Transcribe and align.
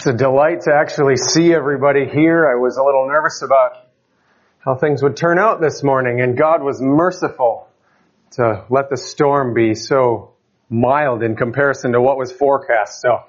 It's 0.00 0.06
a 0.06 0.14
delight 0.14 0.62
to 0.62 0.72
actually 0.72 1.16
see 1.16 1.52
everybody 1.52 2.06
here. 2.06 2.48
I 2.48 2.58
was 2.58 2.78
a 2.78 2.82
little 2.82 3.06
nervous 3.06 3.42
about 3.42 3.72
how 4.58 4.74
things 4.74 5.02
would 5.02 5.14
turn 5.14 5.38
out 5.38 5.60
this 5.60 5.82
morning, 5.82 6.22
and 6.22 6.38
God 6.38 6.62
was 6.62 6.80
merciful 6.80 7.68
to 8.30 8.64
let 8.70 8.88
the 8.88 8.96
storm 8.96 9.52
be 9.52 9.74
so 9.74 10.32
mild 10.70 11.22
in 11.22 11.36
comparison 11.36 11.92
to 11.92 12.00
what 12.00 12.16
was 12.16 12.32
forecast. 12.32 13.02
So 13.02 13.24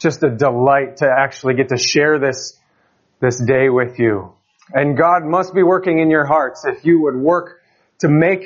just 0.00 0.24
a 0.24 0.28
delight 0.28 0.96
to 0.96 1.08
actually 1.08 1.54
get 1.54 1.68
to 1.68 1.76
share 1.76 2.18
this, 2.18 2.58
this 3.20 3.38
day 3.38 3.68
with 3.68 4.00
you. 4.00 4.32
And 4.74 4.96
God 4.96 5.22
must 5.24 5.54
be 5.54 5.62
working 5.62 6.00
in 6.00 6.10
your 6.10 6.26
hearts 6.26 6.64
if 6.64 6.84
you 6.84 7.00
would 7.02 7.14
work 7.14 7.60
to 8.00 8.08
make 8.08 8.44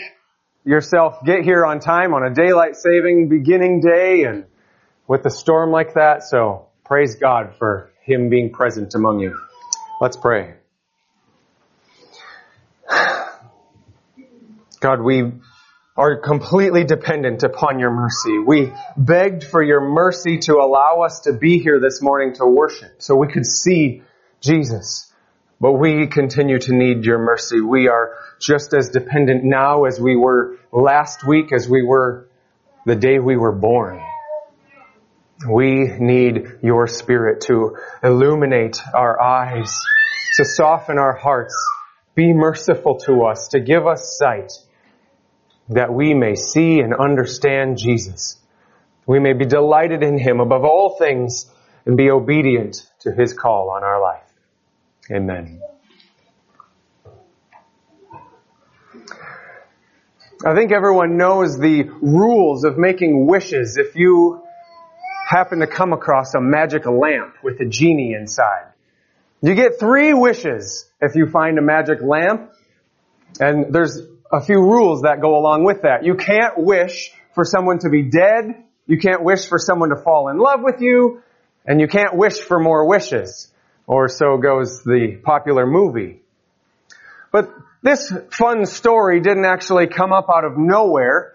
yourself 0.63 1.25
get 1.25 1.43
here 1.43 1.65
on 1.65 1.81
time 1.81 2.13
on 2.13 2.23
a 2.23 2.35
daylight 2.35 2.77
saving 2.77 3.31
beginning 3.31 3.81
day 3.81 4.25
and 4.25 4.45
with 5.09 5.25
a 5.25 5.31
storm 5.31 5.71
like 5.71 5.95
that. 5.95 6.23
So 6.23 6.69
praise 6.93 7.15
God 7.15 7.55
for 7.59 7.91
Him 8.05 8.29
being 8.29 8.53
present 8.53 8.95
among 8.95 9.21
you. 9.21 9.35
Let's 9.99 10.19
pray. 10.19 10.53
God, 14.79 15.01
we 15.01 15.33
are 15.97 16.21
completely 16.21 16.85
dependent 16.85 17.45
upon 17.45 17.79
your 17.79 17.91
mercy. 17.91 18.39
We 18.39 18.75
begged 18.95 19.43
for 19.43 19.63
your 19.63 19.81
mercy 19.81 20.37
to 20.41 20.57
allow 20.57 21.01
us 21.01 21.21
to 21.21 21.33
be 21.33 21.61
here 21.61 21.81
this 21.81 22.03
morning 22.03 22.35
to 22.35 22.45
worship 22.45 23.01
so 23.01 23.17
we 23.17 23.29
could 23.29 23.47
see 23.47 24.03
Jesus. 24.43 25.11
But 25.63 25.73
we 25.73 26.09
continue 26.09 26.59
to 26.59 26.75
need 26.75 27.07
your 27.07 27.21
mercy. 27.21 27.63
We 27.63 27.89
are 27.89 28.17
just 28.39 28.75
as 28.75 28.91
dependent 28.91 29.45
now 29.45 29.85
as 29.85 29.99
we 29.99 30.15
were 30.15 30.59
last 30.71 31.27
week, 31.27 31.55
as 31.55 31.67
we 31.67 31.83
were 31.83 32.29
the 32.85 32.97
day 32.97 33.19
we 33.19 33.39
were 33.39 33.53
born. 33.53 34.03
We 35.49 35.89
need 35.99 36.59
your 36.63 36.87
spirit 36.87 37.43
to 37.43 37.77
illuminate 38.03 38.81
our 38.95 39.21
eyes, 39.21 39.75
to 40.37 40.45
soften 40.45 40.99
our 40.99 41.15
hearts, 41.15 41.55
be 42.15 42.33
merciful 42.33 42.99
to 43.07 43.25
us, 43.25 43.49
to 43.49 43.61
give 43.61 43.87
us 43.87 44.17
sight, 44.19 44.53
that 45.71 45.93
we 45.93 46.15
may 46.15 46.37
see 46.37 46.81
and 46.81 46.95
understand 46.95 47.79
Jesus. 47.79 48.39
We 49.07 49.19
may 49.19 49.33
be 49.33 49.45
delighted 49.45 50.03
in 50.03 50.19
Him 50.19 50.41
above 50.41 50.65
all 50.65 50.97
things 50.99 51.51
and 51.87 51.97
be 51.97 52.11
obedient 52.11 52.77
to 53.01 53.13
His 53.13 53.33
call 53.33 53.71
on 53.71 53.83
our 53.83 54.01
life. 54.01 54.23
Amen. 55.11 55.61
I 60.45 60.55
think 60.55 60.73
everyone 60.73 61.17
knows 61.17 61.59
the 61.59 61.85
rules 62.01 62.65
of 62.65 62.77
making 62.77 63.27
wishes 63.27 63.77
if 63.77 63.97
you 63.97 64.42
happen 65.33 65.61
to 65.61 65.67
come 65.67 65.93
across 65.93 66.35
a 66.35 66.41
magic 66.41 66.85
lamp 66.87 67.37
with 67.43 67.59
a 67.61 67.65
genie 67.65 68.13
inside. 68.13 68.67
You 69.41 69.55
get 69.55 69.81
three 69.81 70.13
wishes 70.13 70.89
if 71.01 71.17
you 71.17 71.27
find 71.27 71.59
a 71.59 71.63
magic 71.63 72.01
lamp, 72.03 72.53
and 73.41 73.73
there's 73.73 73.99
a 74.31 74.41
few 74.41 74.61
rules 74.61 75.03
that 75.03 75.21
go 75.21 75.37
along 75.37 75.65
with 75.65 75.83
that. 75.83 76.05
You 76.05 76.17
can't 76.17 76.59
wish 76.59 77.13
for 77.35 77.45
someone 77.45 77.79
to 77.81 77.89
be 77.89 78.03
dead, 78.03 78.65
you 78.87 78.99
can't 78.99 79.23
wish 79.23 79.49
for 79.49 79.59
someone 79.59 79.89
to 79.89 79.97
fall 79.97 80.29
in 80.29 80.39
love 80.39 80.61
with 80.63 80.81
you, 80.81 81.23
and 81.67 81.81
you 81.81 81.89
can't 81.89 82.15
wish 82.15 82.39
for 82.41 82.61
more 82.61 82.87
wishes. 82.87 83.49
Or 83.87 84.09
so 84.09 84.37
goes 84.37 84.83
the 84.85 85.19
popular 85.25 85.67
movie. 85.67 86.21
But 87.33 87.51
this 87.83 88.13
fun 88.31 88.67
story 88.67 89.21
didn't 89.21 89.47
actually 89.47 89.87
come 89.87 90.13
up 90.13 90.27
out 90.33 90.45
of 90.45 90.53
nowhere. 90.57 91.35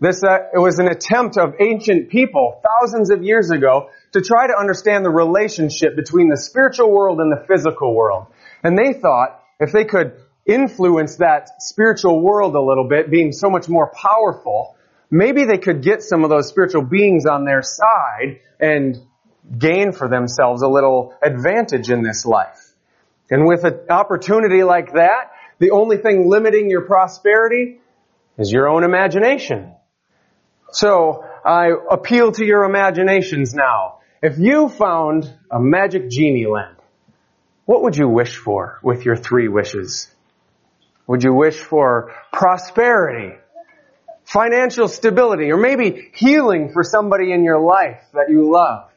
This 0.00 0.22
uh, 0.22 0.48
it 0.54 0.58
was 0.58 0.78
an 0.78 0.86
attempt 0.86 1.36
of 1.36 1.54
ancient 1.60 2.08
people 2.08 2.62
thousands 2.62 3.10
of 3.10 3.24
years 3.24 3.50
ago 3.50 3.90
to 4.12 4.20
try 4.20 4.46
to 4.46 4.56
understand 4.56 5.04
the 5.04 5.10
relationship 5.10 5.96
between 5.96 6.28
the 6.28 6.36
spiritual 6.36 6.90
world 6.92 7.20
and 7.20 7.32
the 7.32 7.44
physical 7.48 7.94
world. 7.94 8.26
And 8.62 8.78
they 8.78 8.92
thought 8.92 9.40
if 9.58 9.72
they 9.72 9.84
could 9.84 10.12
influence 10.46 11.16
that 11.16 11.62
spiritual 11.62 12.20
world 12.20 12.54
a 12.54 12.60
little 12.60 12.88
bit, 12.88 13.10
being 13.10 13.32
so 13.32 13.50
much 13.50 13.68
more 13.68 13.90
powerful, 13.92 14.76
maybe 15.10 15.44
they 15.44 15.58
could 15.58 15.82
get 15.82 16.02
some 16.02 16.22
of 16.22 16.30
those 16.30 16.48
spiritual 16.48 16.82
beings 16.82 17.26
on 17.26 17.44
their 17.44 17.62
side 17.62 18.40
and 18.60 18.96
gain 19.58 19.92
for 19.92 20.08
themselves 20.08 20.62
a 20.62 20.68
little 20.68 21.14
advantage 21.22 21.90
in 21.90 22.02
this 22.02 22.24
life. 22.24 22.72
And 23.30 23.46
with 23.46 23.64
an 23.64 23.80
opportunity 23.90 24.62
like 24.62 24.92
that, 24.92 25.32
the 25.58 25.72
only 25.72 25.96
thing 25.96 26.28
limiting 26.28 26.70
your 26.70 26.82
prosperity 26.82 27.80
is 28.38 28.52
your 28.52 28.68
own 28.68 28.84
imagination. 28.84 29.74
So, 30.70 31.24
I 31.44 31.70
appeal 31.90 32.32
to 32.32 32.44
your 32.44 32.64
imaginations 32.64 33.54
now. 33.54 34.00
If 34.22 34.38
you 34.38 34.68
found 34.68 35.32
a 35.50 35.58
magic 35.60 36.10
genie 36.10 36.46
lamp, 36.46 36.80
what 37.64 37.82
would 37.82 37.96
you 37.96 38.08
wish 38.08 38.36
for 38.36 38.78
with 38.82 39.04
your 39.04 39.16
three 39.16 39.48
wishes? 39.48 40.08
Would 41.06 41.22
you 41.22 41.32
wish 41.32 41.56
for 41.56 42.12
prosperity, 42.32 43.36
financial 44.24 44.88
stability, 44.88 45.50
or 45.50 45.56
maybe 45.56 46.10
healing 46.14 46.70
for 46.72 46.82
somebody 46.82 47.32
in 47.32 47.44
your 47.44 47.60
life 47.60 48.02
that 48.12 48.28
you 48.28 48.50
love? 48.52 48.90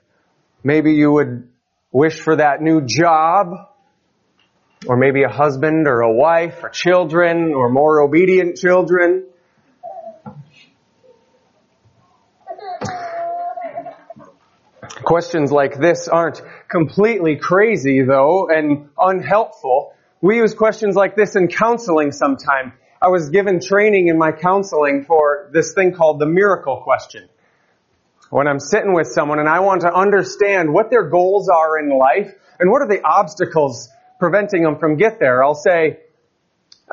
Maybe 0.64 0.94
you 0.94 1.12
would 1.12 1.48
wish 1.92 2.20
for 2.20 2.36
that 2.36 2.62
new 2.62 2.82
job, 2.82 3.54
or 4.88 4.98
maybe 4.98 5.24
a 5.24 5.30
husband 5.30 5.88
or 5.88 6.02
a 6.02 6.12
wife 6.12 6.64
or 6.64 6.70
children 6.70 7.54
or 7.54 7.70
more 7.70 8.02
obedient 8.02 8.58
children. 8.58 9.26
Questions 15.12 15.52
like 15.52 15.78
this 15.78 16.08
aren't 16.08 16.42
completely 16.70 17.36
crazy 17.36 18.02
though 18.02 18.48
and 18.48 18.88
unhelpful. 18.98 19.92
We 20.22 20.38
use 20.38 20.54
questions 20.54 20.96
like 20.96 21.18
this 21.18 21.36
in 21.36 21.50
counseling 21.50 22.14
sometime. 22.14 22.72
I 23.02 23.10
was 23.10 23.30
given 23.30 23.60
training 23.60 24.08
in 24.08 24.18
my 24.18 24.32
counseling 24.32 25.04
for 25.04 25.50
this 25.52 25.74
thing 25.74 25.92
called 25.92 26.20
the 26.20 26.28
miracle 26.28 26.78
question. 26.78 27.28
When 28.30 28.48
I'm 28.48 28.62
sitting 28.62 28.94
with 28.94 29.08
someone 29.08 29.40
and 29.40 29.50
I 29.50 29.60
want 29.60 29.82
to 29.82 29.94
understand 29.94 30.74
what 30.74 30.90
their 30.90 31.10
goals 31.10 31.50
are 31.50 31.78
in 31.78 31.90
life 31.90 32.34
and 32.58 32.72
what 32.72 32.82
are 32.82 32.88
the 32.88 33.02
obstacles 33.04 33.90
preventing 34.18 34.64
them 34.64 34.80
from 34.80 34.96
get 34.96 35.20
there, 35.20 35.44
I'll 35.44 35.56
say, 35.56 36.00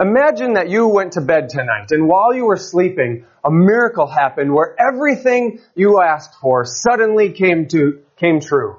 Imagine 0.00 0.54
that 0.54 0.70
you 0.70 0.86
went 0.86 1.12
to 1.12 1.20
bed 1.20 1.48
tonight 1.48 1.91
and 1.91 2.06
while 2.06 2.32
you 2.32 2.44
were 2.44 2.56
sleeping, 2.56 3.25
a 3.44 3.50
miracle 3.50 4.06
happened 4.06 4.54
where 4.54 4.76
everything 4.78 5.60
you 5.75 6.00
asked 6.00 6.36
for 6.41 6.64
suddenly 6.64 7.32
came 7.32 7.66
to, 7.69 8.00
came 8.16 8.41
true. 8.41 8.78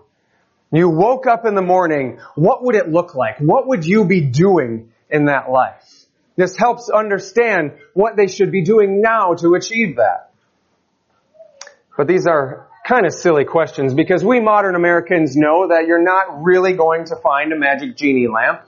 You 0.72 0.90
woke 0.90 1.28
up 1.28 1.46
in 1.46 1.56
the 1.56 1.62
morning, 1.62 2.20
what 2.36 2.64
would 2.64 2.76
it 2.76 2.88
look 2.88 3.16
like? 3.16 3.40
What 3.40 3.68
would 3.68 3.86
you 3.86 4.06
be 4.06 4.22
doing 4.22 4.92
in 5.10 5.26
that 5.26 5.50
life? 5.50 5.84
This 6.38 6.56
helps 6.56 6.90
understand 6.90 7.74
what 7.94 8.16
they 8.16 8.28
should 8.28 8.52
be 8.52 8.64
doing 8.64 9.02
now 9.02 9.34
to 9.34 9.56
achieve 9.56 9.98
that. 9.98 10.32
But 11.98 12.08
these 12.08 12.28
are 12.28 12.70
kind 12.88 13.06
of 13.06 13.14
silly 13.14 13.44
questions 13.44 13.94
because 13.94 14.24
we 14.24 14.40
modern 14.40 14.76
Americans 14.76 15.36
know 15.36 15.68
that 15.68 15.86
you're 15.86 16.02
not 16.02 16.44
really 16.44 16.74
going 16.74 17.06
to 17.06 17.18
find 17.18 17.52
a 17.52 17.58
magic 17.58 17.98
genie 17.98 18.28
lamp. 18.28 18.62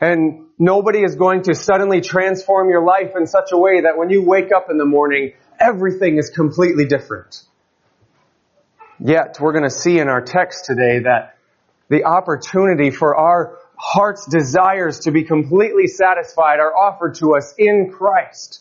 And 0.00 0.46
nobody 0.62 1.00
is 1.02 1.16
going 1.16 1.42
to 1.42 1.54
suddenly 1.54 2.00
transform 2.00 2.70
your 2.70 2.84
life 2.84 3.16
in 3.16 3.26
such 3.26 3.50
a 3.50 3.58
way 3.58 3.80
that 3.80 3.98
when 3.98 4.10
you 4.10 4.22
wake 4.22 4.52
up 4.54 4.70
in 4.70 4.78
the 4.78 4.84
morning, 4.84 5.32
everything 5.58 6.18
is 6.18 6.30
completely 6.30 6.86
different. 6.86 7.42
Yet, 9.00 9.38
we're 9.40 9.52
going 9.52 9.64
to 9.64 9.70
see 9.70 9.98
in 9.98 10.08
our 10.08 10.20
text 10.20 10.66
today 10.66 11.00
that 11.00 11.36
the 11.88 12.04
opportunity 12.04 12.90
for 12.90 13.16
our 13.16 13.58
heart's 13.76 14.24
desires 14.26 15.00
to 15.00 15.10
be 15.10 15.24
completely 15.24 15.88
satisfied 15.88 16.60
are 16.60 16.72
offered 16.76 17.16
to 17.16 17.34
us 17.34 17.52
in 17.58 17.90
Christ. 17.90 18.60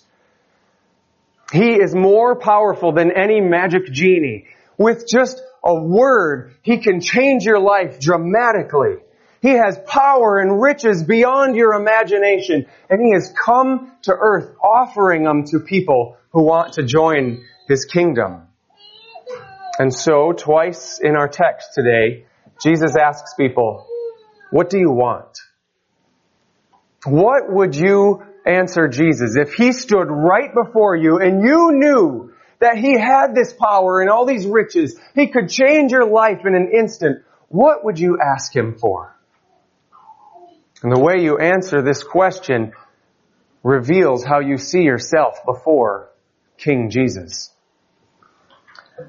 He 1.54 1.74
is 1.74 1.94
more 1.94 2.36
powerful 2.36 2.94
than 2.94 3.12
any 3.12 3.42
magic 3.42 3.86
genie. 3.92 4.48
With 4.76 5.06
just 5.08 5.40
a 5.64 5.76
word, 5.80 6.56
He 6.64 6.80
can 6.80 7.00
change 7.00 7.44
your 7.44 7.60
life 7.60 8.00
dramatically. 8.00 8.96
He 9.42 9.50
has 9.50 9.80
power 9.88 10.40
and 10.40 10.62
riches 10.62 11.04
beyond 11.04 11.56
your 11.56 11.74
imagination, 11.74 12.68
and 12.90 13.02
He 13.02 13.12
has 13.14 13.34
come 13.34 13.92
to 14.04 14.14
earth 14.14 14.56
offering 14.64 15.24
them 15.24 15.46
to 15.46 15.60
people 15.60 16.18
who 16.32 16.44
want 16.44 16.74
to 16.74 16.84
join 16.84 17.44
His 17.68 17.86
kingdom. 17.86 18.44
And 19.80 19.92
so, 19.94 20.32
twice 20.32 21.00
in 21.00 21.16
our 21.16 21.28
text 21.28 21.70
today, 21.74 22.26
Jesus 22.62 22.96
asks 22.96 23.34
people, 23.34 23.88
what 24.52 24.70
do 24.70 24.78
you 24.78 24.92
want? 24.92 25.40
What 27.06 27.52
would 27.52 27.76
you 27.76 28.24
answer 28.46 28.88
Jesus 28.90 29.36
if 29.36 29.56
He 29.56 29.72
stood 29.72 30.08
right 30.08 30.54
before 30.54 30.96
you 30.96 31.18
and 31.18 31.44
you 31.44 31.72
knew 31.72 32.34
that 32.60 32.78
He 32.78 33.00
had 33.00 33.34
this 33.34 33.54
power 33.54 34.02
and 34.02 34.10
all 34.12 34.28
these 34.28 34.46
riches, 34.46 35.00
He 35.16 35.30
could 35.30 35.50
change 35.50 35.92
your 35.92 36.06
life 36.06 36.42
in 36.46 36.54
an 36.54 36.72
instant, 36.78 37.24
what 37.48 37.84
would 37.84 37.98
you 37.98 38.20
ask 38.22 38.56
Him 38.56 38.78
for? 38.80 39.16
And 40.84 40.92
the 40.92 41.00
way 41.00 41.22
you 41.22 41.38
answer 41.38 41.82
this 41.82 42.04
question 42.04 42.74
reveals 43.64 44.24
how 44.24 44.40
you 44.40 44.58
see 44.58 44.82
yourself 44.82 45.46
before 45.46 46.10
King 46.58 46.90
Jesus. 46.90 47.52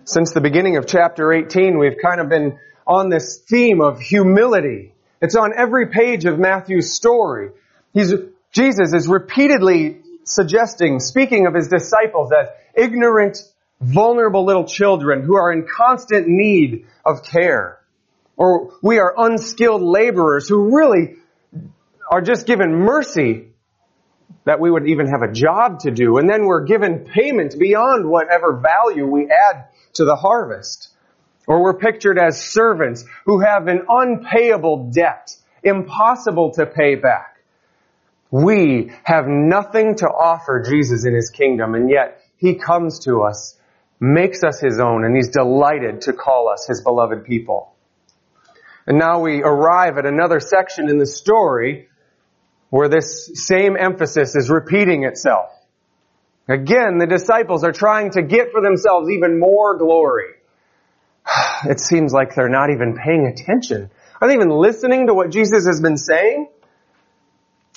Since 0.04 0.32
the 0.32 0.40
beginning 0.40 0.76
of 0.76 0.86
chapter 0.86 1.32
18, 1.32 1.78
we've 1.78 1.96
kind 2.02 2.20
of 2.20 2.28
been 2.28 2.58
on 2.86 3.08
this 3.08 3.38
theme 3.38 3.80
of 3.80 4.00
humility. 4.00 4.94
It's 5.20 5.36
on 5.36 5.52
every 5.56 5.86
page 5.88 6.24
of 6.26 6.38
Matthew's 6.38 6.92
story. 6.92 7.50
He's, 7.94 8.12
Jesus 8.52 8.92
is 8.92 9.08
repeatedly 9.08 10.00
suggesting, 10.24 11.00
speaking 11.00 11.46
of 11.46 11.54
his 11.54 11.68
disciples 11.68 12.32
as 12.32 12.48
ignorant, 12.74 13.38
vulnerable 13.80 14.44
little 14.44 14.64
children 14.64 15.22
who 15.22 15.36
are 15.36 15.52
in 15.52 15.66
constant 15.66 16.26
need 16.28 16.86
of 17.04 17.24
care. 17.24 17.78
Or 18.36 18.74
we 18.82 18.98
are 18.98 19.14
unskilled 19.16 19.82
laborers 19.82 20.48
who 20.48 20.76
really 20.76 21.16
are 22.12 22.20
just 22.20 22.46
given 22.46 22.74
mercy 22.74 23.48
that 24.44 24.60
we 24.60 24.70
would 24.70 24.86
even 24.86 25.06
have 25.06 25.22
a 25.22 25.32
job 25.32 25.78
to 25.78 25.90
do. 25.90 26.18
And 26.18 26.28
then 26.28 26.44
we're 26.44 26.66
given 26.66 27.06
payment 27.06 27.58
beyond 27.58 28.06
whatever 28.06 28.60
value 28.60 29.06
we 29.06 29.30
add 29.30 29.68
to 29.94 30.04
the 30.04 30.14
harvest. 30.14 30.90
Or 31.46 31.62
we're 31.62 31.78
pictured 31.78 32.18
as 32.18 32.38
servants 32.38 33.06
who 33.24 33.40
have 33.40 33.66
an 33.66 33.86
unpayable 33.88 34.90
debt, 34.90 35.34
impossible 35.62 36.52
to 36.52 36.66
pay 36.66 36.96
back. 36.96 37.38
We 38.30 38.92
have 39.04 39.24
nothing 39.26 39.94
to 39.96 40.06
offer 40.06 40.62
Jesus 40.68 41.06
in 41.06 41.14
His 41.14 41.30
kingdom, 41.30 41.74
and 41.74 41.88
yet 41.88 42.20
He 42.36 42.56
comes 42.56 42.98
to 43.06 43.22
us, 43.22 43.58
makes 44.00 44.44
us 44.44 44.60
His 44.60 44.78
own, 44.78 45.06
and 45.06 45.16
He's 45.16 45.30
delighted 45.30 46.02
to 46.02 46.12
call 46.12 46.50
us 46.50 46.66
His 46.68 46.82
beloved 46.82 47.24
people. 47.24 47.74
And 48.86 48.98
now 48.98 49.20
we 49.20 49.42
arrive 49.42 49.96
at 49.96 50.04
another 50.04 50.40
section 50.40 50.90
in 50.90 50.98
the 50.98 51.06
story 51.06 51.88
where 52.72 52.88
this 52.88 53.30
same 53.34 53.76
emphasis 53.78 54.34
is 54.34 54.48
repeating 54.48 55.04
itself. 55.04 55.50
Again, 56.48 56.96
the 56.96 57.06
disciples 57.06 57.64
are 57.64 57.72
trying 57.72 58.12
to 58.12 58.22
get 58.22 58.50
for 58.50 58.62
themselves 58.62 59.10
even 59.10 59.38
more 59.38 59.76
glory. 59.76 60.32
It 61.68 61.80
seems 61.80 62.14
like 62.14 62.34
they're 62.34 62.48
not 62.48 62.70
even 62.70 62.96
paying 62.96 63.26
attention. 63.26 63.90
Are 64.20 64.26
they 64.26 64.34
even 64.34 64.48
listening 64.48 65.08
to 65.08 65.14
what 65.14 65.30
Jesus 65.30 65.66
has 65.66 65.82
been 65.82 65.98
saying? 65.98 66.48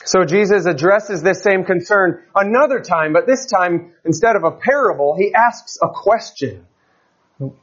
So 0.06 0.24
Jesus 0.24 0.65
addresses 0.65 1.21
this 1.21 1.44
same 1.44 1.65
concern 1.65 2.24
another 2.33 2.80
time, 2.80 3.12
but 3.12 3.27
this 3.27 3.48
time, 3.48 3.91
instead 4.06 4.38
of 4.38 4.45
a 4.45 4.51
parable, 4.51 5.13
he 5.18 5.33
asks 5.36 5.77
a 5.83 5.89
question. 5.89 6.65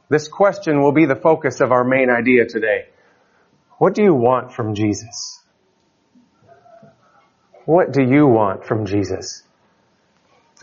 This 0.07 0.27
question 0.27 0.83
will 0.83 0.91
be 0.91 1.07
the 1.07 1.15
focus 1.15 1.61
of 1.61 1.71
our 1.71 1.83
main 1.83 2.11
idea 2.11 2.45
today. 2.45 2.89
What 3.79 3.95
do 3.95 4.03
you 4.03 4.13
want 4.13 4.53
from 4.53 4.75
Jesus? 4.75 5.42
What 7.65 7.93
do 7.93 8.03
you 8.03 8.27
want 8.27 8.65
from 8.65 8.85
Jesus? 8.85 9.43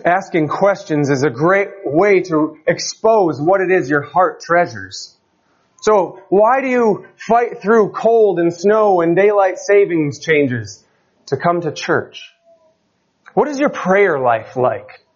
Asking 0.05 0.49
questions 0.49 1.11
is 1.11 1.23
a 1.23 1.31
great 1.31 1.69
way 1.85 2.21
to 2.23 2.59
expose 2.67 3.41
what 3.41 3.61
it 3.61 3.71
is 3.71 3.89
your 3.89 4.03
heart 4.03 4.41
treasures. 4.41 5.17
So 5.83 6.23
why 6.29 6.61
do 6.61 6.69
you 6.69 7.07
fight 7.17 7.63
through 7.63 7.93
cold 7.93 8.39
and 8.39 8.53
snow 8.53 9.01
and 9.01 9.17
daylight 9.17 9.59
savings 9.59 10.19
changes 10.19 10.85
to 11.27 11.37
come 11.39 11.63
to 11.63 11.73
church? 11.73 12.31
What 13.33 13.49
is 13.49 13.59
your 13.59 13.71
prayer 13.71 14.19
life 14.19 14.57
like? 14.57 15.07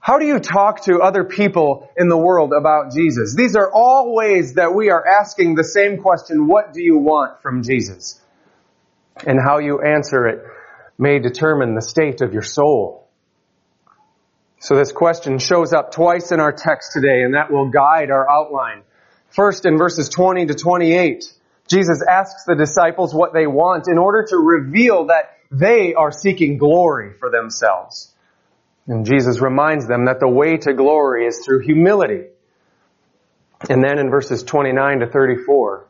How 0.00 0.18
do 0.18 0.26
you 0.26 0.40
talk 0.40 0.82
to 0.84 0.98
other 1.00 1.22
people 1.22 1.88
in 1.96 2.08
the 2.08 2.16
world 2.16 2.52
about 2.52 2.92
Jesus? 2.92 3.36
These 3.36 3.54
are 3.54 3.70
all 3.72 4.12
ways 4.12 4.54
that 4.54 4.74
we 4.74 4.90
are 4.90 5.06
asking 5.06 5.54
the 5.54 5.62
same 5.62 5.98
question, 5.98 6.48
what 6.48 6.72
do 6.72 6.82
you 6.82 6.98
want 6.98 7.40
from 7.40 7.62
Jesus? 7.62 8.20
And 9.24 9.38
how 9.40 9.58
you 9.58 9.80
answer 9.82 10.26
it 10.26 10.42
may 11.02 11.18
determine 11.18 11.74
the 11.74 11.82
state 11.82 12.20
of 12.20 12.32
your 12.32 12.42
soul. 12.42 13.08
So 14.60 14.76
this 14.76 14.92
question 14.92 15.40
shows 15.40 15.72
up 15.72 15.90
twice 15.90 16.30
in 16.30 16.38
our 16.38 16.52
text 16.52 16.92
today 16.92 17.22
and 17.22 17.34
that 17.34 17.50
will 17.50 17.70
guide 17.70 18.12
our 18.12 18.30
outline. 18.30 18.82
First 19.30 19.66
in 19.66 19.78
verses 19.78 20.08
20 20.08 20.46
to 20.46 20.54
28, 20.54 21.24
Jesus 21.66 22.04
asks 22.08 22.44
the 22.46 22.54
disciples 22.54 23.12
what 23.12 23.32
they 23.32 23.48
want 23.48 23.88
in 23.88 23.98
order 23.98 24.24
to 24.28 24.36
reveal 24.36 25.06
that 25.06 25.36
they 25.50 25.92
are 25.94 26.12
seeking 26.12 26.56
glory 26.56 27.14
for 27.18 27.30
themselves. 27.30 28.14
And 28.86 29.04
Jesus 29.04 29.40
reminds 29.40 29.88
them 29.88 30.04
that 30.04 30.20
the 30.20 30.28
way 30.28 30.56
to 30.56 30.72
glory 30.72 31.26
is 31.26 31.44
through 31.44 31.64
humility. 31.64 32.26
And 33.68 33.82
then 33.82 33.98
in 33.98 34.08
verses 34.08 34.44
29 34.44 35.00
to 35.00 35.06
34, 35.08 35.88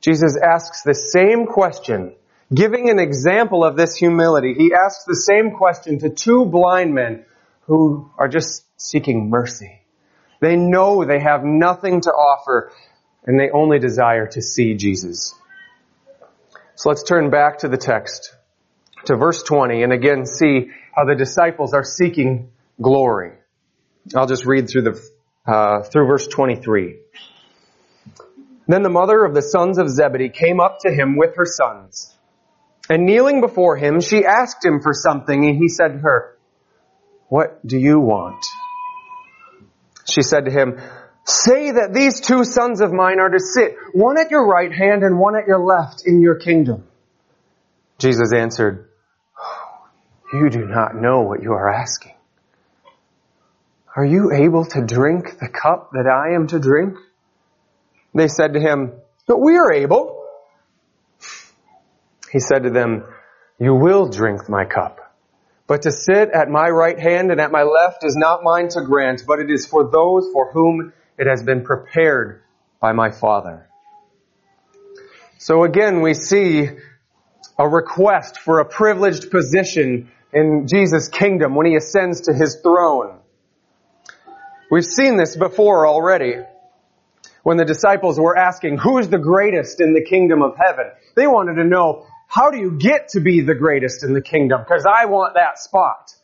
Jesus 0.00 0.36
asks 0.36 0.82
the 0.82 0.94
same 0.94 1.46
question 1.46 2.16
Giving 2.52 2.90
an 2.90 2.98
example 2.98 3.64
of 3.64 3.76
this 3.76 3.94
humility, 3.94 4.54
he 4.54 4.72
asks 4.74 5.04
the 5.04 5.14
same 5.14 5.52
question 5.52 6.00
to 6.00 6.10
two 6.10 6.44
blind 6.44 6.92
men 6.92 7.24
who 7.62 8.10
are 8.18 8.26
just 8.26 8.64
seeking 8.76 9.30
mercy. 9.30 9.82
They 10.40 10.56
know 10.56 11.04
they 11.04 11.20
have 11.20 11.44
nothing 11.44 12.00
to 12.00 12.10
offer 12.10 12.72
and 13.24 13.38
they 13.38 13.50
only 13.50 13.78
desire 13.78 14.26
to 14.26 14.42
see 14.42 14.74
Jesus. 14.74 15.34
So 16.74 16.88
let's 16.88 17.04
turn 17.04 17.30
back 17.30 17.58
to 17.58 17.68
the 17.68 17.76
text, 17.76 18.34
to 19.04 19.16
verse 19.16 19.42
20, 19.44 19.84
and 19.84 19.92
again 19.92 20.26
see 20.26 20.70
how 20.92 21.04
the 21.04 21.14
disciples 21.14 21.72
are 21.72 21.84
seeking 21.84 22.50
glory. 22.82 23.32
I'll 24.16 24.26
just 24.26 24.44
read 24.44 24.68
through 24.68 24.82
the, 24.82 25.10
uh, 25.46 25.82
through 25.82 26.06
verse 26.06 26.26
23. 26.26 26.96
Then 28.66 28.82
the 28.82 28.88
mother 28.88 29.24
of 29.24 29.34
the 29.34 29.42
sons 29.42 29.78
of 29.78 29.88
Zebedee 29.88 30.30
came 30.30 30.58
up 30.58 30.78
to 30.80 30.90
him 30.90 31.16
with 31.16 31.36
her 31.36 31.46
sons. 31.46 32.16
And 32.90 33.06
kneeling 33.06 33.40
before 33.40 33.76
him, 33.76 34.00
she 34.00 34.26
asked 34.26 34.64
him 34.64 34.80
for 34.82 34.92
something, 34.92 35.46
and 35.46 35.56
he 35.56 35.68
said 35.68 35.92
to 35.92 35.98
her, 36.00 36.36
What 37.28 37.64
do 37.64 37.78
you 37.78 38.00
want? 38.00 38.44
She 40.06 40.22
said 40.22 40.46
to 40.46 40.50
him, 40.50 40.80
Say 41.24 41.70
that 41.70 41.94
these 41.94 42.20
two 42.20 42.42
sons 42.42 42.80
of 42.80 42.92
mine 42.92 43.20
are 43.20 43.28
to 43.28 43.38
sit, 43.38 43.76
one 43.92 44.18
at 44.18 44.32
your 44.32 44.44
right 44.44 44.72
hand 44.72 45.04
and 45.04 45.20
one 45.20 45.36
at 45.36 45.46
your 45.46 45.60
left 45.60 46.02
in 46.04 46.20
your 46.20 46.34
kingdom. 46.34 46.82
Jesus 47.98 48.32
answered, 48.34 48.88
oh, 49.38 49.88
You 50.32 50.50
do 50.50 50.66
not 50.66 50.96
know 50.96 51.20
what 51.20 51.44
you 51.44 51.52
are 51.52 51.72
asking. 51.72 52.14
Are 53.94 54.04
you 54.04 54.32
able 54.32 54.64
to 54.64 54.84
drink 54.84 55.38
the 55.38 55.48
cup 55.48 55.90
that 55.92 56.08
I 56.08 56.34
am 56.34 56.48
to 56.48 56.58
drink? 56.58 56.96
They 58.14 58.26
said 58.26 58.54
to 58.54 58.60
him, 58.60 58.94
But 59.28 59.38
we 59.40 59.56
are 59.56 59.72
able. 59.72 60.19
He 62.32 62.40
said 62.40 62.64
to 62.64 62.70
them, 62.70 63.04
You 63.58 63.74
will 63.74 64.08
drink 64.08 64.48
my 64.48 64.64
cup. 64.64 64.98
But 65.66 65.82
to 65.82 65.92
sit 65.92 66.30
at 66.30 66.48
my 66.48 66.68
right 66.68 66.98
hand 66.98 67.30
and 67.30 67.40
at 67.40 67.52
my 67.52 67.62
left 67.62 68.04
is 68.04 68.16
not 68.16 68.42
mine 68.42 68.68
to 68.70 68.82
grant, 68.82 69.22
but 69.26 69.38
it 69.38 69.50
is 69.50 69.66
for 69.66 69.88
those 69.90 70.28
for 70.32 70.50
whom 70.52 70.92
it 71.16 71.26
has 71.26 71.42
been 71.42 71.62
prepared 71.64 72.42
by 72.80 72.92
my 72.92 73.10
Father. 73.10 73.68
So 75.38 75.64
again, 75.64 76.00
we 76.00 76.14
see 76.14 76.68
a 77.58 77.68
request 77.68 78.38
for 78.38 78.60
a 78.60 78.64
privileged 78.64 79.30
position 79.30 80.10
in 80.32 80.66
Jesus' 80.66 81.08
kingdom 81.08 81.54
when 81.54 81.66
he 81.66 81.76
ascends 81.76 82.22
to 82.22 82.34
his 82.34 82.58
throne. 82.62 83.18
We've 84.70 84.84
seen 84.84 85.16
this 85.16 85.36
before 85.36 85.86
already. 85.86 86.36
When 87.42 87.56
the 87.56 87.64
disciples 87.64 88.18
were 88.18 88.36
asking, 88.36 88.78
who's 88.78 89.08
the 89.08 89.18
greatest 89.18 89.80
in 89.80 89.94
the 89.94 90.04
kingdom 90.04 90.42
of 90.42 90.56
heaven? 90.56 90.86
They 91.16 91.26
wanted 91.26 91.54
to 91.54 91.64
know, 91.64 92.06
how 92.30 92.52
do 92.52 92.58
you 92.58 92.78
get 92.78 93.08
to 93.08 93.20
be 93.20 93.40
the 93.40 93.56
greatest 93.56 94.04
in 94.04 94.14
the 94.14 94.22
kingdom? 94.22 94.60
Because 94.60 94.86
I 94.86 95.06
want 95.06 95.34
that 95.34 95.58
spot. 95.58 96.14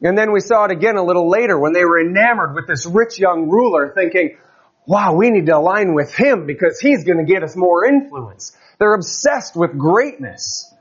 And 0.00 0.16
then 0.16 0.32
we 0.32 0.38
saw 0.38 0.66
it 0.66 0.70
again 0.70 0.96
a 0.96 1.02
little 1.02 1.28
later 1.28 1.58
when 1.58 1.72
they 1.72 1.84
were 1.84 2.00
enamored 2.00 2.54
with 2.54 2.68
this 2.68 2.86
rich 2.86 3.18
young 3.18 3.48
ruler 3.48 3.92
thinking, 3.92 4.38
wow, 4.86 5.16
we 5.16 5.30
need 5.30 5.46
to 5.46 5.56
align 5.56 5.94
with 5.94 6.14
him 6.14 6.46
because 6.46 6.78
he's 6.78 7.02
going 7.02 7.18
to 7.18 7.24
get 7.24 7.42
us 7.42 7.56
more 7.56 7.84
influence. 7.84 8.56
They're 8.78 8.94
obsessed 8.94 9.56
with 9.56 9.76
greatness. 9.76 10.72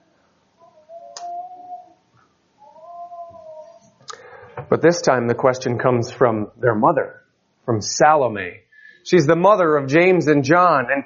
But 4.70 4.84
this 4.84 5.02
time 5.02 5.28
the 5.28 5.34
question 5.34 5.80
comes 5.80 6.12
from 6.12 6.52
their 6.56 6.76
mother, 6.76 7.24
from 7.66 7.82
Salome. 7.82 8.60
She's 9.04 9.26
the 9.26 9.36
mother 9.36 9.76
of 9.76 9.88
James 9.88 10.28
and 10.28 10.44
John, 10.44 10.86
and 10.92 11.04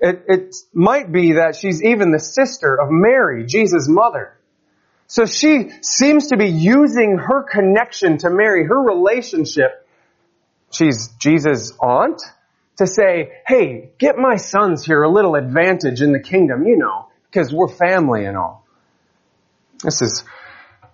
it, 0.00 0.24
it 0.28 0.56
might 0.72 1.10
be 1.10 1.34
that 1.34 1.56
she's 1.56 1.82
even 1.82 2.10
the 2.10 2.20
sister 2.20 2.78
of 2.80 2.88
Mary, 2.90 3.46
Jesus' 3.46 3.88
mother. 3.88 4.38
So 5.06 5.24
she 5.24 5.70
seems 5.82 6.28
to 6.28 6.36
be 6.36 6.48
using 6.48 7.18
her 7.18 7.42
connection 7.42 8.18
to 8.18 8.30
Mary, 8.30 8.66
her 8.66 8.80
relationship. 8.80 9.86
She's 10.70 11.08
Jesus' 11.18 11.72
aunt 11.80 12.20
to 12.76 12.86
say, 12.86 13.32
hey, 13.46 13.90
get 13.98 14.16
my 14.18 14.36
sons 14.36 14.84
here 14.84 15.02
a 15.02 15.10
little 15.10 15.34
advantage 15.34 16.02
in 16.02 16.12
the 16.12 16.20
kingdom, 16.20 16.66
you 16.66 16.76
know, 16.76 17.08
because 17.30 17.52
we're 17.52 17.68
family 17.68 18.24
and 18.24 18.36
all. 18.36 18.66
This 19.82 20.02
is 20.02 20.24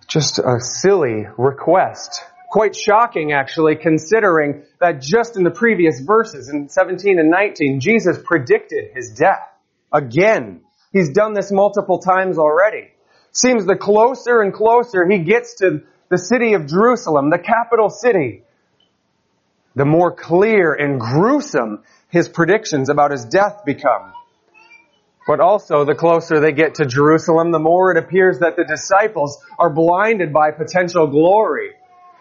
just 0.07 0.39
a 0.39 0.59
silly 0.59 1.25
request 1.37 2.21
Quite 2.55 2.73
shocking 2.73 3.33
actually 3.33 3.75
considering 3.75 4.63
that 4.79 5.01
just 5.01 5.35
in 5.35 5.43
the 5.43 5.51
previous 5.51 5.99
verses 5.99 6.47
in 6.47 6.69
17 6.69 7.19
and 7.19 7.29
19, 7.29 7.81
Jesus 7.81 8.17
predicted 8.23 8.91
his 8.95 9.11
death. 9.11 9.45
Again. 9.91 10.61
He's 10.93 11.09
done 11.09 11.33
this 11.33 11.51
multiple 11.51 11.99
times 11.99 12.37
already. 12.37 12.91
Seems 13.33 13.65
the 13.65 13.75
closer 13.75 14.39
and 14.39 14.53
closer 14.53 15.05
he 15.05 15.17
gets 15.17 15.55
to 15.55 15.81
the 16.09 16.17
city 16.17 16.53
of 16.53 16.65
Jerusalem, 16.65 17.29
the 17.29 17.39
capital 17.39 17.89
city, 17.89 18.43
the 19.75 19.83
more 19.83 20.15
clear 20.15 20.73
and 20.73 20.97
gruesome 20.97 21.83
his 22.07 22.29
predictions 22.29 22.87
about 22.87 23.11
his 23.11 23.25
death 23.25 23.63
become. 23.65 24.13
But 25.27 25.41
also, 25.41 25.83
the 25.83 25.93
closer 25.93 26.39
they 26.39 26.53
get 26.53 26.75
to 26.75 26.85
Jerusalem, 26.85 27.51
the 27.51 27.59
more 27.59 27.91
it 27.91 27.97
appears 27.97 28.39
that 28.39 28.55
the 28.55 28.63
disciples 28.63 29.43
are 29.59 29.69
blinded 29.69 30.31
by 30.31 30.51
potential 30.51 31.07
glory. 31.07 31.71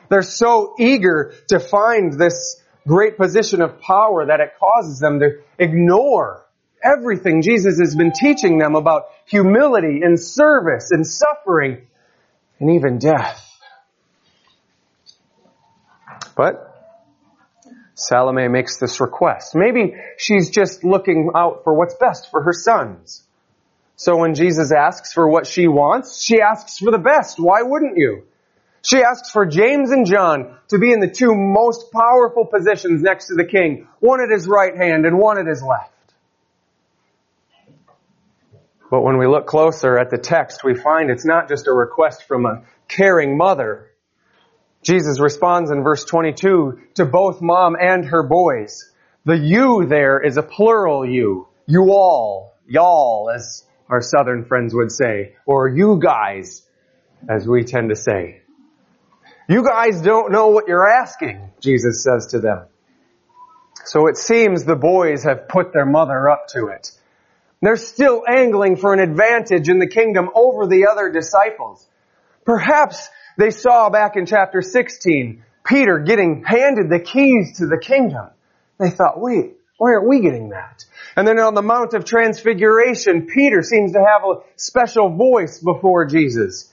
They're 0.09 0.23
so 0.23 0.75
eager 0.79 1.35
to 1.49 1.59
find 1.59 2.13
this 2.13 2.63
great 2.87 3.17
position 3.17 3.63
of 3.63 3.81
power 3.81 4.27
that 4.27 4.41
it 4.41 4.53
causes 4.59 4.99
them 4.99 5.21
to 5.21 5.41
ignore 5.59 6.45
everything 6.83 7.43
Jesus 7.43 7.79
has 7.79 7.97
been 7.97 8.13
teaching 8.13 8.59
them 8.59 8.75
about 8.75 9.05
humility 9.25 10.03
and 10.03 10.21
service 10.21 10.91
and 10.91 11.07
suffering 11.07 11.87
and 12.61 12.75
even 12.75 12.99
death. 12.99 13.41
But 16.37 16.71
Salome 17.95 18.49
makes 18.49 18.79
this 18.79 19.01
request. 19.01 19.55
Maybe 19.55 19.95
she's 20.19 20.51
just 20.51 20.85
looking 20.85 21.31
out 21.35 21.63
for 21.65 21.75
what's 21.75 21.95
best 21.95 22.31
for 22.31 22.43
her 22.43 22.53
sons. 22.53 23.23
So 23.97 24.17
when 24.17 24.35
Jesus 24.35 24.73
asks 24.73 25.13
for 25.13 25.29
what 25.29 25.47
she 25.47 25.69
wants, 25.69 26.23
she 26.23 26.41
asks 26.41 26.79
for 26.79 26.91
the 26.91 26.99
best. 26.99 27.39
Why 27.39 27.63
wouldn't 27.63 27.97
you? 27.97 28.25
She 28.85 29.03
asks 29.03 29.31
for 29.31 29.47
James 29.47 29.91
and 29.93 30.05
John 30.05 30.59
to 30.69 30.79
be 30.79 30.93
in 30.93 31.01
the 31.01 31.11
two 31.11 31.35
most 31.35 31.91
powerful 31.91 32.45
positions 32.45 33.01
next 33.01 33.29
to 33.29 33.35
the 33.35 33.47
king, 33.47 33.89
one 33.99 34.21
at 34.21 34.29
his 34.31 34.47
right 34.47 34.77
hand 34.77 35.07
and 35.07 35.19
one 35.19 35.39
at 35.39 35.47
his 35.47 35.63
left. 35.63 35.91
But 38.91 39.01
when 39.01 39.17
we 39.17 39.27
look 39.27 39.47
closer 39.47 39.99
at 39.99 40.11
the 40.11 40.19
text, 40.19 40.63
we 40.63 40.75
find 40.75 41.11
it's 41.11 41.25
not 41.25 41.49
just 41.49 41.67
a 41.67 41.73
request 41.73 42.25
from 42.29 42.45
a 42.45 42.65
caring 42.87 43.39
mother. 43.39 43.91
Jesus 44.83 45.19
responds 45.19 45.71
in 45.71 45.83
verse 45.83 46.05
22 46.05 46.79
to 46.97 47.07
both 47.07 47.41
mom 47.41 47.77
and 47.81 48.05
her 48.05 48.23
boys. 48.23 48.93
The 49.25 49.39
you 49.39 49.87
there 49.87 50.21
is 50.21 50.37
a 50.37 50.43
plural 50.43 51.09
you. 51.09 51.49
You 51.67 51.91
all. 51.91 52.53
Y'all, 52.67 53.31
as 53.35 53.65
our 53.89 54.03
southern 54.03 54.45
friends 54.45 54.75
would 54.75 54.93
say. 54.93 55.37
Or 55.47 55.69
you 55.69 55.99
guys, 55.99 56.63
as 57.31 57.49
we 57.49 57.65
tend 57.65 57.89
to 57.89 57.97
say. 57.97 58.43
You 59.49 59.63
guys 59.63 60.01
don't 60.01 60.33
know 60.33 60.49
what 60.49 60.69
you're 60.69 60.89
asking, 60.89 61.51
Jesus 61.61 62.03
says 62.03 62.29
to 62.29 62.41
them. 62.41 62.67
So 63.85 64.07
it 64.07 64.17
seems 64.17 64.65
the 64.65 64.77
boys 64.77 65.25
have 65.25 65.49
put 65.49 65.73
their 65.73 65.85
mother 65.85 66.31
up 66.31 66.49
to 66.49 66.69
it. 66.69 66.91
They're 67.61 67.77
still 67.77 68.23
angling 68.27 68.77
for 68.77 68.93
an 68.93 69.01
advantage 69.01 69.69
in 69.69 69.79
the 69.79 69.87
kingdom 69.87 70.31
over 70.35 70.67
the 70.67 70.87
other 70.91 71.11
disciples. 71.11 71.87
Perhaps 72.45 73.09
they 73.39 73.51
saw 73.51 73.91
back 73.91 74.17
in 74.17 74.27
chapter 74.27 74.63
16 74.63 75.43
Peter 75.65 75.99
getting 76.01 76.45
handed 76.45 76.91
the 76.91 77.01
keys 77.01 77.57
to 77.59 77.67
the 77.67 77.79
kingdom. 77.79 78.29
They 78.79 78.91
thought, 78.91 79.21
wait, 79.21 79.55
why 79.79 79.93
aren't 79.95 80.09
we 80.09 80.21
getting 80.21 80.51
that? 80.51 80.85
And 81.17 81.27
then 81.27 81.39
on 81.39 81.55
the 81.55 81.63
Mount 81.63 81.95
of 81.95 82.05
Transfiguration, 82.05 83.27
Peter 83.27 83.63
seems 83.63 83.93
to 83.93 83.99
have 83.99 84.29
a 84.29 84.41
special 84.57 85.17
voice 85.17 85.59
before 85.59 86.05
Jesus. 86.07 86.73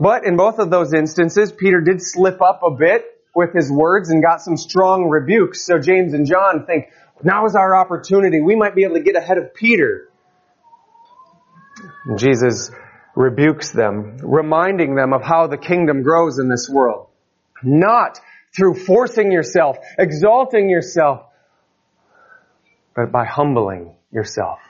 But 0.00 0.24
in 0.24 0.36
both 0.36 0.58
of 0.58 0.70
those 0.70 0.94
instances, 0.94 1.52
Peter 1.52 1.82
did 1.82 2.00
slip 2.00 2.40
up 2.40 2.62
a 2.64 2.70
bit 2.70 3.04
with 3.34 3.52
his 3.54 3.70
words 3.70 4.10
and 4.10 4.22
got 4.22 4.40
some 4.40 4.56
strong 4.56 5.10
rebukes. 5.10 5.66
So 5.66 5.78
James 5.78 6.14
and 6.14 6.26
John 6.26 6.64
think, 6.66 6.86
now 7.22 7.44
is 7.44 7.54
our 7.54 7.76
opportunity. 7.76 8.40
We 8.40 8.56
might 8.56 8.74
be 8.74 8.84
able 8.84 8.94
to 8.94 9.02
get 9.02 9.14
ahead 9.14 9.36
of 9.36 9.54
Peter. 9.54 10.08
And 12.06 12.18
Jesus 12.18 12.70
rebukes 13.14 13.72
them, 13.72 14.16
reminding 14.22 14.94
them 14.94 15.12
of 15.12 15.22
how 15.22 15.46
the 15.48 15.58
kingdom 15.58 16.02
grows 16.02 16.38
in 16.38 16.48
this 16.48 16.66
world. 16.72 17.08
Not 17.62 18.18
through 18.56 18.76
forcing 18.76 19.30
yourself, 19.30 19.76
exalting 19.98 20.70
yourself, 20.70 21.26
but 22.96 23.12
by 23.12 23.26
humbling 23.26 23.94
yourself. 24.10 24.60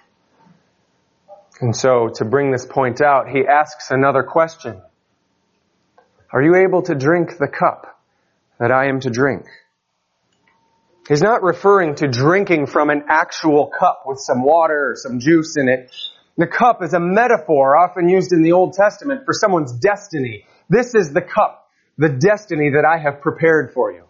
And 1.61 1.77
so, 1.77 2.09
to 2.15 2.25
bring 2.25 2.51
this 2.51 2.67
point 2.67 3.01
out, 3.01 3.29
he 3.29 3.47
asks 3.47 3.91
another 3.91 4.23
question. 4.23 4.81
Are 6.33 6.43
you 6.43 6.55
able 6.55 6.83
to 6.83 6.95
drink 6.95 7.39
the 7.39 7.49
cup 7.49 8.01
that 8.59 8.71
I 8.71 8.87
am 8.89 9.01
to 9.01 9.11
drink? 9.11 9.47
He's 11.09 11.23
not 11.23 11.43
referring 11.43 11.97
to 11.97 12.07
drinking 12.07 12.67
from 12.67 12.89
an 12.89 13.05
actual 13.09 13.67
cup 13.67 14.05
with 14.07 14.21
some 14.21 14.45
water 14.45 14.93
or 14.93 14.97
some 14.97 15.19
juice 15.19 15.57
in 15.57 15.69
it. 15.69 15.91
The 16.37 16.47
cup 16.47 16.85
is 16.85 16.95
a 16.95 17.01
metaphor 17.01 17.77
often 17.77 18.09
used 18.09 18.33
in 18.33 18.43
the 18.43 18.53
Old 18.53 18.75
Testament 18.75 19.23
for 19.25 19.33
someone's 19.33 19.73
destiny. 19.73 20.45
This 20.69 20.95
is 20.95 21.13
the 21.13 21.21
cup, 21.21 21.69
the 21.99 22.09
destiny 22.09 22.71
that 22.77 22.85
I 22.85 22.99
have 22.99 23.21
prepared 23.21 23.73
for 23.73 23.91
you. 23.93 24.05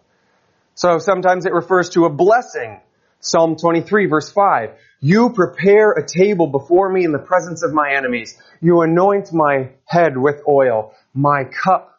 So 0.75 0.99
sometimes 0.99 1.47
it 1.47 1.53
refers 1.53 1.89
to 1.89 2.05
a 2.05 2.09
blessing. 2.11 2.79
Psalm 3.19 3.55
23 3.55 4.05
verse 4.05 4.31
5. 4.31 4.69
You 4.99 5.31
prepare 5.31 5.93
a 5.93 6.05
table 6.05 6.45
before 6.45 6.91
me 6.91 7.03
in 7.03 7.11
the 7.11 7.19
presence 7.19 7.63
of 7.63 7.73
my 7.73 7.95
enemies. 7.95 8.37
You 8.61 8.81
anoint 8.81 9.33
my 9.33 9.71
head 9.85 10.15
with 10.15 10.41
oil. 10.47 10.93
My 11.15 11.45
cup 11.45 11.90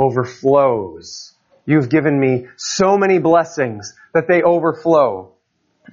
overflows. 0.00 1.34
You've 1.66 1.90
given 1.90 2.18
me 2.18 2.46
so 2.56 2.96
many 2.96 3.18
blessings 3.18 3.92
that 4.14 4.26
they 4.26 4.42
overflow. 4.42 5.34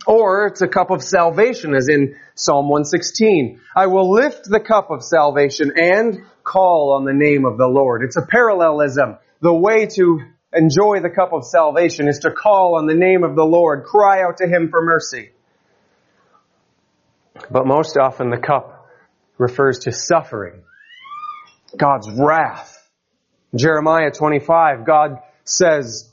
Or 0.06 0.48
it's 0.48 0.62
a 0.62 0.68
cup 0.68 0.92
of 0.92 1.04
salvation 1.04 1.76
as 1.76 1.90
in 1.90 2.16
Psalm 2.36 2.70
116. 2.70 3.60
I 3.76 3.88
will 3.88 4.12
lift 4.12 4.46
the 4.46 4.60
cup 4.60 4.92
of 4.92 5.04
salvation 5.04 5.74
and 5.76 6.22
call 6.44 6.94
on 6.98 7.04
the 7.04 7.14
name 7.14 7.46
of 7.46 7.58
the 7.58 7.68
Lord. 7.68 8.04
It's 8.04 8.18
a 8.18 8.26
parallelism. 8.26 9.18
The 9.42 9.54
way 9.54 9.88
to 9.88 10.22
enjoy 10.54 11.02
the 11.02 11.10
cup 11.10 11.34
of 11.34 11.46
salvation 11.46 12.08
is 12.08 12.20
to 12.20 12.32
call 12.32 12.78
on 12.78 12.86
the 12.86 12.96
name 12.96 13.24
of 13.24 13.36
the 13.36 13.44
Lord, 13.44 13.84
cry 13.84 14.22
out 14.22 14.38
to 14.38 14.48
Him 14.48 14.70
for 14.70 14.84
mercy. 14.84 15.32
But 17.52 17.68
most 17.68 17.98
often 17.98 18.30
the 18.30 18.38
cup 18.38 18.90
refers 19.38 19.80
to 19.80 19.92
suffering, 19.92 20.64
God's 21.76 22.10
wrath. 22.10 22.76
Jeremiah 23.56 24.12
25, 24.12 24.86
God 24.86 25.20
says, 25.44 26.12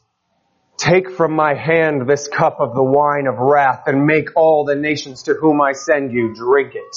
Take 0.76 1.10
from 1.10 1.34
my 1.34 1.54
hand 1.54 2.08
this 2.08 2.28
cup 2.28 2.56
of 2.60 2.74
the 2.74 2.82
wine 2.82 3.26
of 3.26 3.38
wrath 3.38 3.84
and 3.86 4.06
make 4.06 4.36
all 4.36 4.64
the 4.64 4.74
nations 4.74 5.24
to 5.24 5.34
whom 5.34 5.60
I 5.60 5.72
send 5.72 6.12
you 6.12 6.34
drink 6.34 6.74
it. 6.74 6.96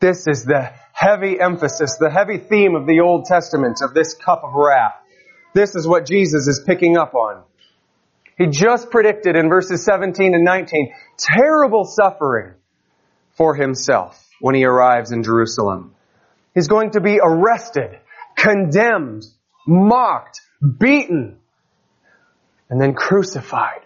This 0.00 0.26
is 0.26 0.44
the 0.44 0.70
heavy 0.92 1.40
emphasis, 1.40 1.96
the 1.98 2.10
heavy 2.10 2.38
theme 2.38 2.74
of 2.74 2.86
the 2.86 3.00
Old 3.00 3.24
Testament 3.24 3.78
of 3.82 3.94
this 3.94 4.14
cup 4.14 4.42
of 4.44 4.52
wrath. 4.54 4.94
This 5.54 5.74
is 5.74 5.86
what 5.86 6.06
Jesus 6.06 6.46
is 6.46 6.62
picking 6.66 6.96
up 6.98 7.14
on. 7.14 7.42
He 8.36 8.48
just 8.48 8.90
predicted 8.90 9.36
in 9.36 9.48
verses 9.48 9.84
17 9.84 10.34
and 10.34 10.44
19 10.44 10.92
terrible 11.16 11.84
suffering 11.84 12.54
for 13.32 13.54
himself 13.54 14.28
when 14.40 14.54
he 14.54 14.64
arrives 14.64 15.12
in 15.12 15.22
Jerusalem. 15.22 15.94
He's 16.54 16.68
going 16.68 16.90
to 16.90 17.00
be 17.00 17.20
arrested, 17.22 17.98
condemned, 18.36 19.24
mocked, 19.66 20.40
beaten, 20.78 21.38
and 22.70 22.80
then 22.80 22.94
crucified. 22.94 23.80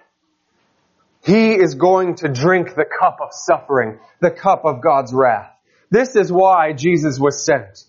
He 1.25 1.52
is 1.52 1.75
going 1.75 2.17
to 2.17 2.28
drink 2.28 2.75
the 2.75 2.85
cup 2.85 3.19
of 3.21 3.31
suffering, 3.33 3.99
the 4.21 4.31
cup 4.31 4.64
of 4.64 4.81
God's 4.81 5.12
wrath. 5.12 5.50
This 5.90 6.17
is 6.17 6.33
why 6.33 6.73
Jesus 6.73 7.19
was 7.19 7.45
sent. 7.45 7.85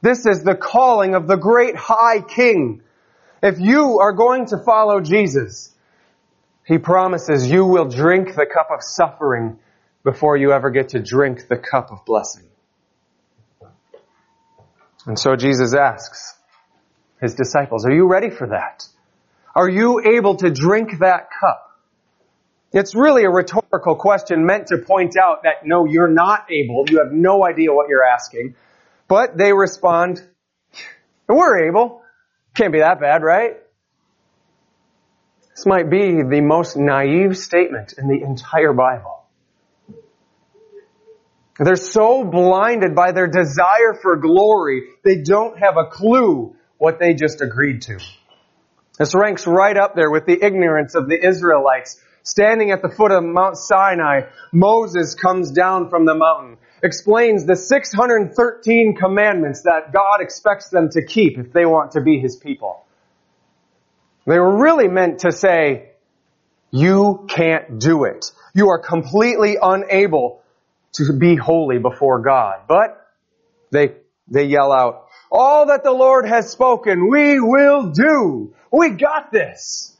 This 0.00 0.26
is 0.26 0.42
the 0.42 0.54
calling 0.54 1.14
of 1.14 1.26
the 1.26 1.36
great 1.36 1.76
high 1.76 2.20
king. 2.20 2.82
If 3.42 3.58
you 3.58 4.00
are 4.00 4.12
going 4.12 4.46
to 4.46 4.58
follow 4.58 5.00
Jesus, 5.00 5.74
he 6.66 6.78
promises 6.78 7.50
you 7.50 7.66
will 7.66 7.86
drink 7.86 8.34
the 8.34 8.46
cup 8.46 8.68
of 8.72 8.80
suffering 8.82 9.58
before 10.02 10.36
you 10.36 10.52
ever 10.52 10.70
get 10.70 10.90
to 10.90 11.02
drink 11.02 11.48
the 11.48 11.56
cup 11.56 11.90
of 11.90 12.04
blessing. 12.04 12.44
And 15.06 15.18
so 15.18 15.36
Jesus 15.36 15.74
asks 15.74 16.34
his 17.20 17.34
disciples, 17.34 17.84
are 17.86 17.92
you 17.92 18.06
ready 18.06 18.30
for 18.30 18.48
that? 18.48 18.84
Are 19.54 19.68
you 19.68 20.00
able 20.00 20.36
to 20.36 20.50
drink 20.50 20.98
that 21.00 21.28
cup? 21.40 21.70
It's 22.72 22.94
really 22.94 23.24
a 23.24 23.30
rhetorical 23.30 23.94
question 23.94 24.46
meant 24.46 24.68
to 24.68 24.78
point 24.78 25.16
out 25.16 25.44
that 25.44 25.64
no, 25.64 25.84
you're 25.84 26.08
not 26.08 26.50
able. 26.50 26.84
You 26.88 26.98
have 26.98 27.12
no 27.12 27.46
idea 27.46 27.72
what 27.72 27.88
you're 27.88 28.04
asking. 28.04 28.56
But 29.06 29.36
they 29.36 29.52
respond, 29.52 30.20
we're 31.28 31.68
able. 31.68 32.02
Can't 32.54 32.72
be 32.72 32.80
that 32.80 33.00
bad, 33.00 33.22
right? 33.22 33.58
This 35.54 35.66
might 35.66 35.88
be 35.88 36.22
the 36.22 36.40
most 36.40 36.76
naive 36.76 37.38
statement 37.38 37.94
in 37.96 38.08
the 38.08 38.24
entire 38.24 38.72
Bible. 38.72 39.23
They're 41.58 41.76
so 41.76 42.24
blinded 42.24 42.94
by 42.94 43.12
their 43.12 43.28
desire 43.28 43.94
for 44.00 44.16
glory, 44.16 44.88
they 45.04 45.22
don't 45.22 45.58
have 45.58 45.76
a 45.76 45.86
clue 45.86 46.56
what 46.78 46.98
they 46.98 47.14
just 47.14 47.40
agreed 47.40 47.82
to. 47.82 47.98
This 48.98 49.14
ranks 49.14 49.46
right 49.46 49.76
up 49.76 49.94
there 49.94 50.10
with 50.10 50.26
the 50.26 50.44
ignorance 50.44 50.94
of 50.94 51.08
the 51.08 51.26
Israelites. 51.26 52.00
Standing 52.22 52.70
at 52.70 52.80
the 52.80 52.88
foot 52.88 53.12
of 53.12 53.22
Mount 53.22 53.56
Sinai, 53.56 54.22
Moses 54.52 55.14
comes 55.14 55.50
down 55.50 55.90
from 55.90 56.06
the 56.06 56.14
mountain, 56.14 56.56
explains 56.82 57.44
the 57.44 57.54
613 57.54 58.96
commandments 58.96 59.62
that 59.62 59.92
God 59.92 60.20
expects 60.20 60.70
them 60.70 60.88
to 60.90 61.04
keep 61.04 61.38
if 61.38 61.52
they 61.52 61.66
want 61.66 61.92
to 61.92 62.00
be 62.00 62.18
His 62.18 62.36
people. 62.36 62.84
They 64.26 64.38
were 64.38 64.62
really 64.62 64.88
meant 64.88 65.20
to 65.20 65.32
say, 65.32 65.90
you 66.70 67.26
can't 67.28 67.78
do 67.78 68.04
it. 68.04 68.32
You 68.54 68.70
are 68.70 68.78
completely 68.78 69.58
unable 69.60 70.42
to 70.94 71.12
be 71.12 71.36
holy 71.36 71.78
before 71.78 72.20
God. 72.20 72.62
But 72.68 73.06
they, 73.70 73.96
they 74.28 74.44
yell 74.44 74.72
out, 74.72 75.08
all 75.30 75.66
that 75.66 75.82
the 75.82 75.92
Lord 75.92 76.26
has 76.26 76.50
spoken, 76.50 77.08
we 77.10 77.40
will 77.40 77.90
do. 77.90 78.54
We 78.70 78.90
got 78.90 79.32
this. 79.32 79.96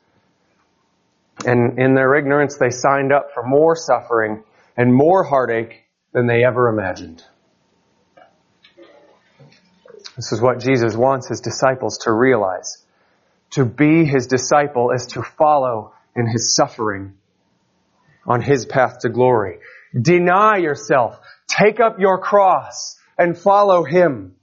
And 1.44 1.78
in 1.78 1.94
their 1.94 2.14
ignorance, 2.14 2.56
they 2.56 2.70
signed 2.70 3.12
up 3.12 3.30
for 3.34 3.42
more 3.42 3.76
suffering 3.76 4.44
and 4.76 4.94
more 4.94 5.24
heartache 5.24 5.84
than 6.12 6.26
they 6.26 6.44
ever 6.44 6.68
imagined. 6.68 7.22
This 10.16 10.30
is 10.30 10.40
what 10.40 10.60
Jesus 10.60 10.94
wants 10.94 11.28
his 11.28 11.40
disciples 11.40 11.98
to 12.02 12.12
realize. 12.12 12.78
To 13.50 13.64
be 13.64 14.04
his 14.04 14.26
disciple 14.26 14.92
is 14.92 15.06
to 15.08 15.22
follow 15.22 15.92
in 16.14 16.26
his 16.26 16.54
suffering 16.54 17.14
on 18.26 18.40
his 18.40 18.64
path 18.64 19.00
to 19.00 19.08
glory. 19.08 19.58
Deny 20.00 20.58
yourself. 20.58 21.18
Take 21.48 21.80
up 21.80 21.98
your 21.98 22.18
cross 22.18 22.96
and 23.18 23.36
follow 23.36 23.84
him. 23.84 24.34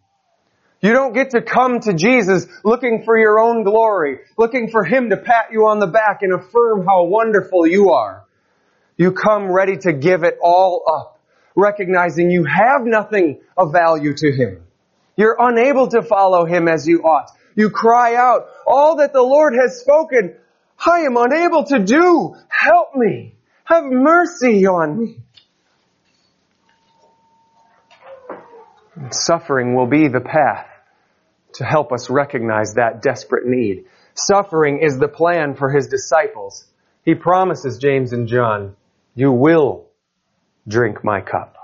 You 0.82 0.94
don't 0.94 1.14
get 1.14 1.32
to 1.32 1.42
come 1.42 1.80
to 1.82 1.94
Jesus 1.94 2.48
looking 2.64 3.04
for 3.04 3.18
your 3.18 3.40
own 3.40 3.64
glory, 3.64 4.20
looking 4.38 4.70
for 4.72 4.84
him 4.84 5.12
to 5.12 5.18
pat 5.18 5.50
you 5.52 5.68
on 5.68 5.80
the 5.80 5.88
back 5.88 6.20
and 6.22 6.34
affirm 6.34 6.86
how 6.86 7.06
wonderful 7.06 7.68
you 7.68 7.92
are. 7.92 8.26
You 8.98 9.12
come 9.12 9.52
ready 9.52 9.78
to 9.78 9.94
give 9.94 10.24
it 10.24 10.38
all 10.42 10.84
up, 10.92 11.20
recognizing 11.56 12.32
you 12.32 12.46
have 12.46 12.82
nothing 12.84 13.42
of 13.56 13.72
value 13.72 14.14
to 14.16 14.32
him. 14.32 14.64
You're 15.16 15.38
unable 15.40 15.88
to 15.90 16.02
follow 16.02 16.46
him 16.46 16.68
as 16.68 16.88
you 16.88 17.04
ought. 17.04 17.30
You 17.56 17.70
cry 17.70 18.16
out, 18.16 18.48
all 18.66 18.96
that 18.98 19.14
the 19.14 19.22
Lord 19.22 19.54
has 19.54 19.80
spoken, 19.82 20.36
I 20.84 21.02
am 21.02 21.16
unable 21.18 21.66
to 21.66 21.80
do. 21.80 22.36
Help 22.48 22.96
me. 22.96 23.36
Have 23.66 23.84
mercy 23.86 24.66
on 24.66 25.00
me. 25.00 25.18
Suffering 29.14 29.76
will 29.76 29.88
be 29.88 30.08
the 30.08 30.22
path 30.22 30.68
to 31.54 31.66
help 31.66 31.92
us 31.92 32.10
recognize 32.10 32.76
that 32.76 33.02
desperate 33.02 33.46
need. 33.46 33.86
Suffering 34.14 34.80
is 34.82 34.98
the 34.98 35.08
plan 35.08 35.56
for 35.56 35.70
his 35.70 35.88
disciples. 35.88 36.66
He 37.04 37.16
promises 37.16 37.78
James 37.78 38.14
and 38.14 38.28
John, 38.28 38.76
you 39.16 39.32
will 39.32 39.88
drink 40.68 41.04
my 41.04 41.22
cup. 41.22 41.56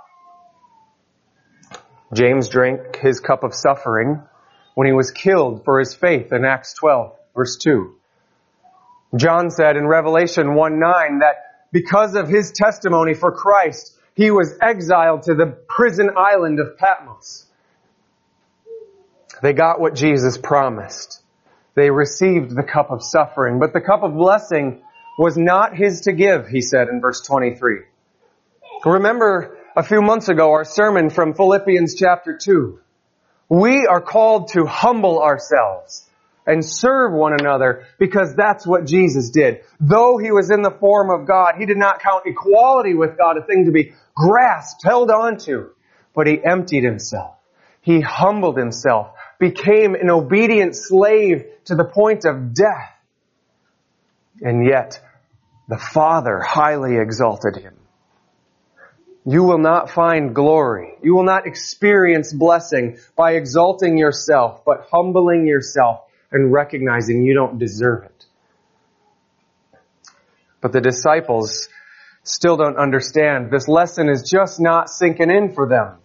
James 2.13 2.49
drank 2.49 2.97
his 2.97 3.19
cup 3.19 3.43
of 3.43 3.53
suffering 3.53 4.21
when 4.75 4.87
he 4.87 4.93
was 4.93 5.11
killed 5.11 5.65
for 5.65 5.79
his 5.79 5.93
faith 5.93 6.31
in 6.31 6.45
Acts 6.45 6.73
12 6.73 7.17
verse 7.35 7.57
2. 7.57 7.93
John 9.15 9.49
said 9.49 9.77
in 9.77 9.87
Revelation 9.87 10.55
1 10.55 10.79
9 10.79 11.19
that 11.19 11.35
because 11.71 12.15
of 12.15 12.27
his 12.27 12.51
testimony 12.51 13.13
for 13.13 13.31
Christ, 13.31 13.96
he 14.17 14.31
was 14.31 14.57
exiled 14.59 15.23
to 15.23 15.35
the 15.35 15.45
prison 15.45 16.09
island 16.17 16.59
of 16.59 16.75
Patmos. 16.75 17.45
They 19.43 19.53
got 19.53 19.79
what 19.79 19.93
Jesus 19.93 20.39
promised. 20.39 21.21
They 21.75 21.91
received 21.91 22.49
the 22.49 22.63
cup 22.63 22.89
of 22.89 23.03
suffering, 23.03 23.59
but 23.59 23.73
the 23.73 23.79
cup 23.79 24.01
of 24.01 24.15
blessing 24.15 24.81
was 25.19 25.37
not 25.37 25.77
his 25.77 26.01
to 26.01 26.13
give, 26.13 26.47
he 26.47 26.61
said 26.61 26.87
in 26.87 26.99
verse 26.99 27.21
23. 27.27 27.81
Remember 28.85 29.55
a 29.75 29.83
few 29.83 30.01
months 30.01 30.29
ago 30.29 30.51
our 30.51 30.65
sermon 30.65 31.11
from 31.11 31.35
Philippians 31.35 31.93
chapter 31.93 32.35
2. 32.35 32.79
We 33.49 33.85
are 33.85 34.01
called 34.01 34.47
to 34.53 34.65
humble 34.65 35.21
ourselves 35.21 36.06
and 36.47 36.65
serve 36.65 37.13
one 37.13 37.33
another 37.33 37.85
because 37.99 38.33
that's 38.35 38.65
what 38.65 38.87
Jesus 38.87 39.29
did. 39.29 39.59
Though 39.79 40.17
he 40.17 40.31
was 40.31 40.49
in 40.49 40.61
the 40.61 40.71
form 40.71 41.09
of 41.11 41.27
God, 41.27 41.55
he 41.59 41.65
did 41.65 41.77
not 41.77 41.99
count 41.99 42.23
equality 42.25 42.93
with 42.93 43.17
God 43.17 43.37
a 43.37 43.43
thing 43.43 43.65
to 43.65 43.71
be 43.71 43.93
grasped, 44.15 44.83
held 44.83 45.11
onto, 45.11 45.69
but 46.15 46.25
he 46.25 46.39
emptied 46.43 46.83
himself. 46.83 47.35
He 47.81 48.01
humbled 48.01 48.57
himself, 48.57 49.09
became 49.39 49.93
an 49.93 50.09
obedient 50.09 50.75
slave 50.75 51.45
to 51.65 51.75
the 51.75 51.85
point 51.85 52.25
of 52.25 52.53
death. 52.53 52.93
And 54.41 54.65
yet, 54.65 55.01
the 55.67 55.77
Father 55.77 56.39
highly 56.39 56.97
exalted 56.97 57.57
him. 57.57 57.75
You 59.25 59.43
will 59.43 59.57
not 59.57 59.91
find 59.91 60.33
glory. 60.33 60.93
You 61.03 61.13
will 61.13 61.25
not 61.25 61.47
experience 61.47 62.31
blessing 62.31 62.99
by 63.17 63.33
exalting 63.33 63.97
yourself, 63.97 64.63
but 64.65 64.87
humbling 64.89 65.45
yourself 65.45 66.06
and 66.31 66.51
recognizing 66.51 67.23
you 67.23 67.33
don't 67.33 67.57
deserve 67.57 68.03
it. 68.05 68.25
But 70.61 70.71
the 70.71 70.81
disciples 70.81 71.69
still 72.23 72.57
don't 72.57 72.77
understand. 72.77 73.51
This 73.51 73.67
lesson 73.67 74.09
is 74.09 74.29
just 74.29 74.59
not 74.59 74.89
sinking 74.89 75.31
in 75.31 75.53
for 75.53 75.67
them. 75.67 75.97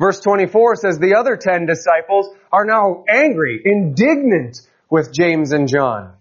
Verse 0.00 0.18
24 0.20 0.76
says 0.76 0.98
the 0.98 1.14
other 1.14 1.36
ten 1.36 1.66
disciples 1.66 2.34
are 2.50 2.64
now 2.64 3.04
angry, 3.08 3.62
indignant 3.64 4.60
with 4.90 5.12
James 5.12 5.52
and 5.52 5.68
John, 5.68 6.14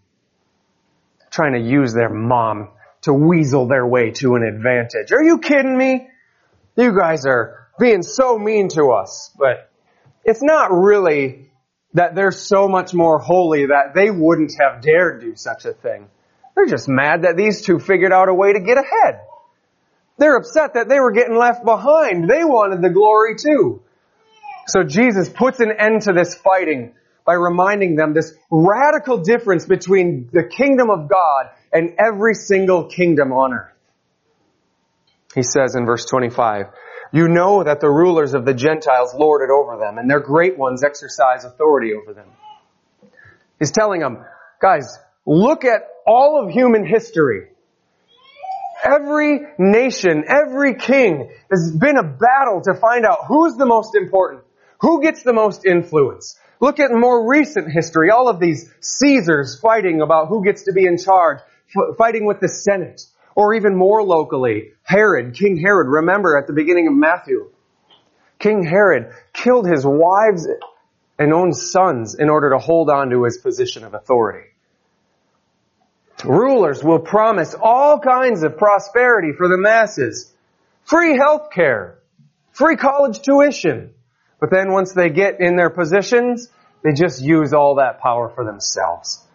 trying 1.32 1.54
to 1.54 1.60
use 1.60 1.94
their 1.94 2.10
mom 2.10 2.70
to 3.02 3.14
weasel 3.14 3.68
their 3.68 3.86
way 3.86 4.12
to 4.12 4.36
an 4.36 4.44
advantage. 4.44 5.12
Are 5.12 5.24
you 5.24 5.40
kidding 5.40 5.78
me? 5.78 6.08
You 6.76 6.98
guys 6.98 7.26
are 7.26 7.68
being 7.80 8.04
so 8.04 8.38
mean 8.38 8.70
to 8.70 8.92
us, 8.92 9.32
but 9.38 9.70
it's 10.24 10.42
not 10.42 10.72
really 10.72 11.50
that 11.94 12.16
they're 12.16 12.32
so 12.32 12.68
much 12.68 12.94
more 12.94 13.20
holy 13.20 13.68
that 13.68 13.94
they 13.94 14.10
wouldn't 14.10 14.54
have 14.60 14.82
dared 14.82 15.22
do 15.22 15.36
such 15.36 15.66
a 15.66 15.74
thing. 15.74 16.08
They're 16.56 16.66
just 16.66 16.88
mad 16.88 17.24
that 17.24 17.38
these 17.38 17.62
two 17.62 17.80
figured 17.80 18.12
out 18.12 18.30
a 18.30 18.34
way 18.34 18.54
to 18.54 18.60
get 18.60 18.78
ahead. 18.78 19.22
They're 20.18 20.36
upset 20.36 20.76
that 20.76 20.90
they 20.90 21.00
were 21.00 21.12
getting 21.12 21.36
left 21.36 21.66
behind. 21.66 22.30
They 22.30 22.44
wanted 22.44 22.82
the 22.82 22.90
glory 22.90 23.36
too. 23.36 23.82
So 24.68 24.84
Jesus 24.84 25.30
puts 25.30 25.60
an 25.60 25.72
end 25.78 26.04
to 26.04 26.14
this 26.14 26.36
fighting 26.36 26.94
by 27.26 27.34
reminding 27.34 27.96
them 27.96 28.14
this 28.14 28.34
radical 28.52 29.18
difference 29.20 29.66
between 29.66 30.30
the 30.32 30.44
kingdom 30.44 30.90
of 30.90 31.10
God 31.10 31.50
and 31.72 31.96
every 31.98 32.36
single 32.36 32.86
kingdom 32.86 33.32
on 33.32 33.54
earth. 33.54 33.74
He 35.34 35.42
says 35.42 35.76
in 35.76 35.86
verse 35.86 36.06
25, 36.06 36.68
you 37.14 37.28
know 37.28 37.64
that 37.64 37.80
the 37.80 37.90
rulers 37.90 38.34
of 38.34 38.44
the 38.44 38.56
Gentiles 38.56 39.14
lord 39.14 39.44
it 39.44 39.52
over 39.54 39.78
them, 39.78 40.00
and 40.00 40.10
their 40.10 40.20
great 40.20 40.58
ones 40.58 40.84
exercise 40.84 41.46
authority 41.46 41.94
over 41.94 42.12
them. 42.12 42.28
He's 43.60 43.72
telling 43.72 44.02
them, 44.02 44.26
guys, 44.60 44.98
look 45.26 45.64
at 45.64 45.84
all 46.08 46.44
of 46.44 46.50
human 46.50 46.86
history. 46.86 47.50
Every 48.84 49.42
nation, 49.60 50.26
every 50.28 50.74
king 50.76 51.32
has 51.52 51.72
been 51.72 51.98
a 51.98 52.04
battle 52.04 52.62
to 52.64 52.74
find 52.74 53.06
out 53.06 53.20
who's 53.28 53.56
the 53.58 53.68
most 53.68 53.96
important, 53.96 54.44
who 54.82 55.02
gets 55.02 55.22
the 55.22 55.34
most 55.34 55.66
influence. 55.66 56.38
Look 56.60 56.80
at 56.80 56.92
more 56.92 57.30
recent 57.30 57.72
history, 57.72 58.10
all 58.10 58.28
of 58.28 58.40
these 58.40 58.74
Caesars 58.82 59.60
fighting 59.60 60.02
about 60.02 60.30
who 60.30 60.44
gets 60.44 60.64
to 60.64 60.74
be 60.74 60.86
in 60.86 60.98
charge, 60.98 61.40
fighting 61.98 62.26
with 62.26 62.40
the 62.40 62.50
Senate. 62.50 63.04
Or 63.36 63.56
even 63.56 63.76
more 63.76 64.04
locally, 64.04 64.74
Herod, 64.84 65.36
King 65.36 65.58
Herod, 65.58 65.88
remember 65.88 66.38
at 66.38 66.48
the 66.48 66.54
beginning 66.54 66.88
of 66.88 66.94
Matthew, 66.94 67.52
King 68.40 68.64
Herod 68.64 69.12
killed 69.34 69.68
his 69.68 69.86
wives 69.86 70.48
and 71.18 71.34
own 71.34 71.54
sons 71.54 72.16
in 72.16 72.30
order 72.30 72.52
to 72.52 72.58
hold 72.58 72.90
on 72.90 73.10
to 73.10 73.24
his 73.24 73.38
position 73.38 73.84
of 73.84 73.94
authority. 73.94 74.50
Rulers 76.24 76.84
will 76.84 77.00
promise 77.00 77.56
all 77.60 78.00
kinds 78.00 78.44
of 78.44 78.58
prosperity 78.58 79.34
for 79.36 79.48
the 79.48 79.58
masses. 79.58 80.32
Free 80.86 81.18
health 81.18 81.50
care, 81.52 82.00
free 82.52 82.76
college 82.76 83.22
tuition. 83.22 83.94
But 84.40 84.52
then 84.52 84.72
once 84.72 84.94
they 84.94 85.10
get 85.10 85.40
in 85.40 85.56
their 85.56 85.70
positions, 85.70 86.50
they 86.84 86.92
just 86.92 87.22
use 87.22 87.54
all 87.54 87.76
that 87.76 88.00
power 88.00 88.30
for 88.30 88.44
themselves. 88.44 89.26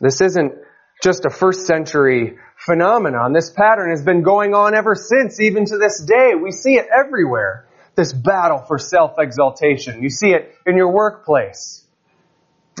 This 0.00 0.20
isn't 0.20 0.54
just 1.02 1.24
a 1.24 1.30
first 1.30 1.66
century 1.66 2.38
phenomenon. 2.56 3.32
This 3.32 3.50
pattern 3.50 3.90
has 3.90 4.04
been 4.04 4.22
going 4.22 4.54
on 4.54 4.74
ever 4.74 4.94
since, 4.94 5.40
even 5.40 5.64
to 5.66 5.76
this 5.76 6.02
day. 6.02 6.32
We 6.40 6.52
see 6.52 6.74
it 6.74 6.86
everywhere. 6.94 7.66
This 7.96 8.12
battle 8.12 8.58
for 8.66 8.78
self-exaltation. 8.78 10.02
You 10.02 10.08
see 10.08 10.30
it 10.30 10.54
in 10.64 10.76
your 10.76 10.92
workplace, 10.92 11.84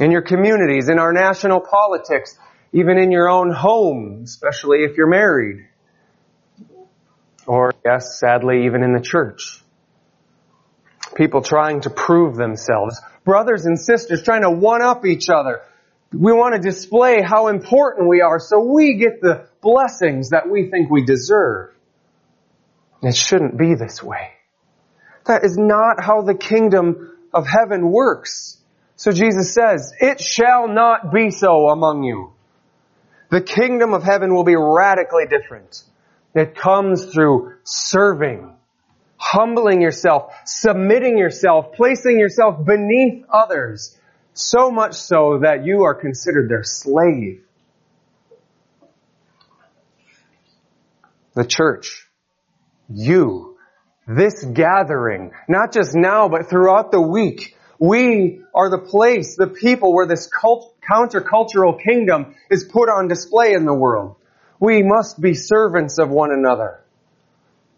in 0.00 0.10
your 0.10 0.22
communities, 0.22 0.88
in 0.88 0.98
our 0.98 1.12
national 1.12 1.60
politics, 1.60 2.38
even 2.72 2.96
in 2.96 3.10
your 3.10 3.28
own 3.28 3.52
home, 3.52 4.22
especially 4.24 4.84
if 4.84 4.96
you're 4.96 5.10
married. 5.10 5.66
Or, 7.46 7.74
yes, 7.84 8.20
sadly, 8.20 8.66
even 8.66 8.84
in 8.84 8.92
the 8.92 9.02
church. 9.02 9.60
People 11.16 11.42
trying 11.42 11.82
to 11.82 11.90
prove 11.90 12.36
themselves. 12.36 12.98
Brothers 13.24 13.66
and 13.66 13.78
sisters 13.78 14.22
trying 14.22 14.42
to 14.42 14.50
one 14.50 14.80
up 14.80 15.04
each 15.04 15.28
other 15.28 15.60
we 16.12 16.32
want 16.32 16.54
to 16.54 16.60
display 16.60 17.22
how 17.22 17.48
important 17.48 18.08
we 18.08 18.20
are 18.20 18.38
so 18.38 18.60
we 18.60 18.96
get 18.96 19.20
the 19.20 19.48
blessings 19.62 20.30
that 20.30 20.48
we 20.48 20.70
think 20.70 20.90
we 20.90 21.04
deserve. 21.04 21.74
It 23.02 23.16
shouldn't 23.16 23.56
be 23.56 23.74
this 23.74 24.02
way. 24.02 24.32
That 25.26 25.44
is 25.44 25.56
not 25.56 26.02
how 26.02 26.22
the 26.22 26.34
kingdom 26.34 27.16
of 27.32 27.46
heaven 27.46 27.90
works. 27.90 28.58
So 28.96 29.10
Jesus 29.10 29.54
says, 29.54 29.92
it 29.98 30.20
shall 30.20 30.68
not 30.68 31.12
be 31.12 31.30
so 31.30 31.68
among 31.68 32.02
you. 32.02 32.32
The 33.30 33.40
kingdom 33.40 33.94
of 33.94 34.02
heaven 34.02 34.34
will 34.34 34.44
be 34.44 34.56
radically 34.56 35.24
different. 35.26 35.82
It 36.34 36.54
comes 36.54 37.06
through 37.06 37.54
serving, 37.64 38.54
humbling 39.16 39.80
yourself, 39.80 40.34
submitting 40.44 41.16
yourself, 41.16 41.72
placing 41.72 42.18
yourself 42.18 42.64
beneath 42.64 43.24
others, 43.32 43.98
so 44.34 44.70
much 44.70 44.94
so 44.94 45.40
that 45.42 45.64
you 45.64 45.84
are 45.84 45.94
considered 45.94 46.48
their 46.48 46.64
slave. 46.64 47.44
The 51.34 51.44
church, 51.44 52.06
you, 52.88 53.56
this 54.06 54.44
gathering, 54.44 55.32
not 55.48 55.72
just 55.72 55.94
now, 55.94 56.28
but 56.28 56.48
throughout 56.50 56.90
the 56.92 57.00
week, 57.00 57.56
we 57.78 58.42
are 58.54 58.70
the 58.70 58.78
place, 58.78 59.36
the 59.36 59.48
people 59.48 59.94
where 59.94 60.06
this 60.06 60.28
cult, 60.28 60.76
countercultural 60.80 61.82
kingdom 61.82 62.34
is 62.50 62.64
put 62.64 62.88
on 62.88 63.08
display 63.08 63.54
in 63.54 63.64
the 63.64 63.74
world. 63.74 64.16
We 64.60 64.82
must 64.82 65.20
be 65.20 65.34
servants 65.34 65.98
of 65.98 66.08
one 66.08 66.30
another. 66.32 66.80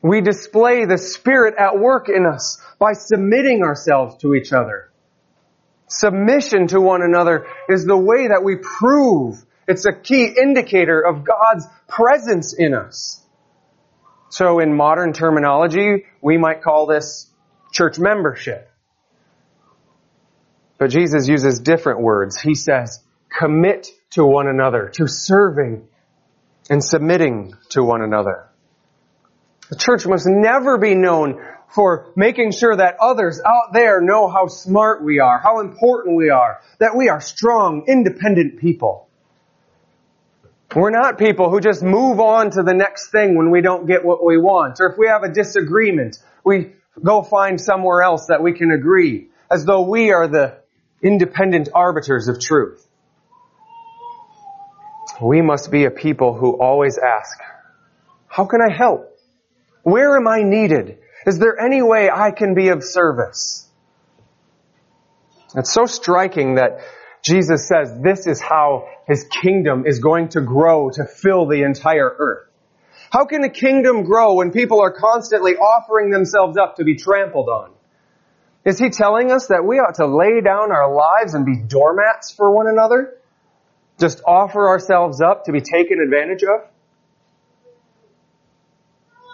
We 0.02 0.20
display 0.20 0.84
the 0.84 0.98
Spirit 0.98 1.54
at 1.58 1.78
work 1.78 2.10
in 2.10 2.26
us 2.26 2.60
by 2.78 2.92
submitting 2.92 3.62
ourselves 3.62 4.16
to 4.18 4.34
each 4.34 4.52
other. 4.52 4.90
Submission 5.86 6.68
to 6.68 6.80
one 6.80 7.02
another 7.02 7.46
is 7.68 7.84
the 7.84 7.96
way 7.96 8.28
that 8.28 8.42
we 8.42 8.56
prove 8.56 9.44
it's 9.66 9.86
a 9.86 9.92
key 9.92 10.24
indicator 10.24 11.00
of 11.00 11.24
God's 11.24 11.66
presence 11.88 12.54
in 12.54 12.74
us. 12.74 13.20
So 14.28 14.58
in 14.58 14.74
modern 14.74 15.12
terminology, 15.12 16.04
we 16.20 16.36
might 16.38 16.62
call 16.62 16.86
this 16.86 17.30
church 17.72 17.98
membership. 17.98 18.70
But 20.78 20.90
Jesus 20.90 21.28
uses 21.28 21.60
different 21.60 22.00
words. 22.00 22.40
He 22.40 22.54
says, 22.54 23.02
commit 23.30 23.88
to 24.10 24.24
one 24.24 24.48
another, 24.48 24.90
to 24.94 25.06
serving 25.06 25.88
and 26.68 26.82
submitting 26.82 27.54
to 27.70 27.82
one 27.82 28.02
another. 28.02 28.48
The 29.70 29.76
church 29.76 30.06
must 30.06 30.26
never 30.26 30.78
be 30.78 30.94
known 30.94 31.40
for 31.74 32.12
making 32.14 32.52
sure 32.52 32.76
that 32.76 32.96
others 33.00 33.40
out 33.44 33.72
there 33.72 34.00
know 34.00 34.28
how 34.28 34.46
smart 34.46 35.02
we 35.02 35.18
are, 35.18 35.40
how 35.42 35.60
important 35.60 36.16
we 36.16 36.30
are, 36.30 36.60
that 36.78 36.96
we 36.96 37.08
are 37.08 37.20
strong, 37.20 37.84
independent 37.88 38.60
people. 38.60 39.08
We're 40.74 40.90
not 40.90 41.18
people 41.18 41.50
who 41.50 41.60
just 41.60 41.82
move 41.82 42.20
on 42.20 42.50
to 42.52 42.62
the 42.62 42.74
next 42.74 43.10
thing 43.10 43.36
when 43.36 43.50
we 43.50 43.60
don't 43.60 43.86
get 43.86 44.04
what 44.04 44.24
we 44.24 44.38
want. 44.38 44.78
Or 44.80 44.86
if 44.86 44.98
we 44.98 45.08
have 45.08 45.24
a 45.24 45.32
disagreement, 45.32 46.18
we 46.44 46.72
go 47.02 47.22
find 47.22 47.60
somewhere 47.60 48.02
else 48.02 48.26
that 48.28 48.42
we 48.42 48.52
can 48.52 48.70
agree, 48.70 49.28
as 49.50 49.64
though 49.64 49.82
we 49.82 50.12
are 50.12 50.28
the 50.28 50.56
independent 51.02 51.68
arbiters 51.74 52.28
of 52.28 52.40
truth. 52.40 52.86
We 55.20 55.42
must 55.42 55.70
be 55.70 55.84
a 55.84 55.90
people 55.90 56.34
who 56.34 56.52
always 56.60 56.98
ask, 56.98 57.38
how 58.26 58.46
can 58.46 58.60
I 58.60 58.72
help? 58.72 59.16
Where 59.82 60.16
am 60.16 60.26
I 60.26 60.42
needed? 60.42 60.98
Is 61.26 61.38
there 61.38 61.58
any 61.58 61.82
way 61.82 62.10
I 62.10 62.30
can 62.30 62.54
be 62.54 62.68
of 62.68 62.82
service? 62.82 63.68
It's 65.56 65.72
so 65.72 65.86
striking 65.86 66.56
that 66.56 66.80
Jesus 67.22 67.66
says 67.66 67.96
this 68.02 68.26
is 68.26 68.40
how 68.40 68.88
his 69.06 69.24
kingdom 69.42 69.86
is 69.86 69.98
going 69.98 70.28
to 70.30 70.40
grow 70.40 70.90
to 70.90 71.04
fill 71.06 71.46
the 71.46 71.62
entire 71.62 72.14
earth. 72.18 72.48
How 73.10 73.24
can 73.24 73.44
a 73.44 73.48
kingdom 73.48 74.02
grow 74.02 74.34
when 74.34 74.50
people 74.50 74.80
are 74.80 74.92
constantly 74.92 75.52
offering 75.52 76.10
themselves 76.10 76.58
up 76.58 76.76
to 76.76 76.84
be 76.84 76.96
trampled 76.96 77.48
on? 77.48 77.70
Is 78.64 78.78
he 78.78 78.90
telling 78.90 79.30
us 79.30 79.48
that 79.48 79.64
we 79.64 79.78
ought 79.78 79.94
to 79.96 80.06
lay 80.06 80.40
down 80.40 80.72
our 80.72 80.92
lives 80.92 81.34
and 81.34 81.46
be 81.46 81.56
doormats 81.56 82.32
for 82.32 82.50
one 82.50 82.66
another? 82.66 83.18
Just 84.00 84.22
offer 84.26 84.68
ourselves 84.68 85.20
up 85.20 85.44
to 85.44 85.52
be 85.52 85.60
taken 85.60 86.00
advantage 86.00 86.42
of? 86.42 86.68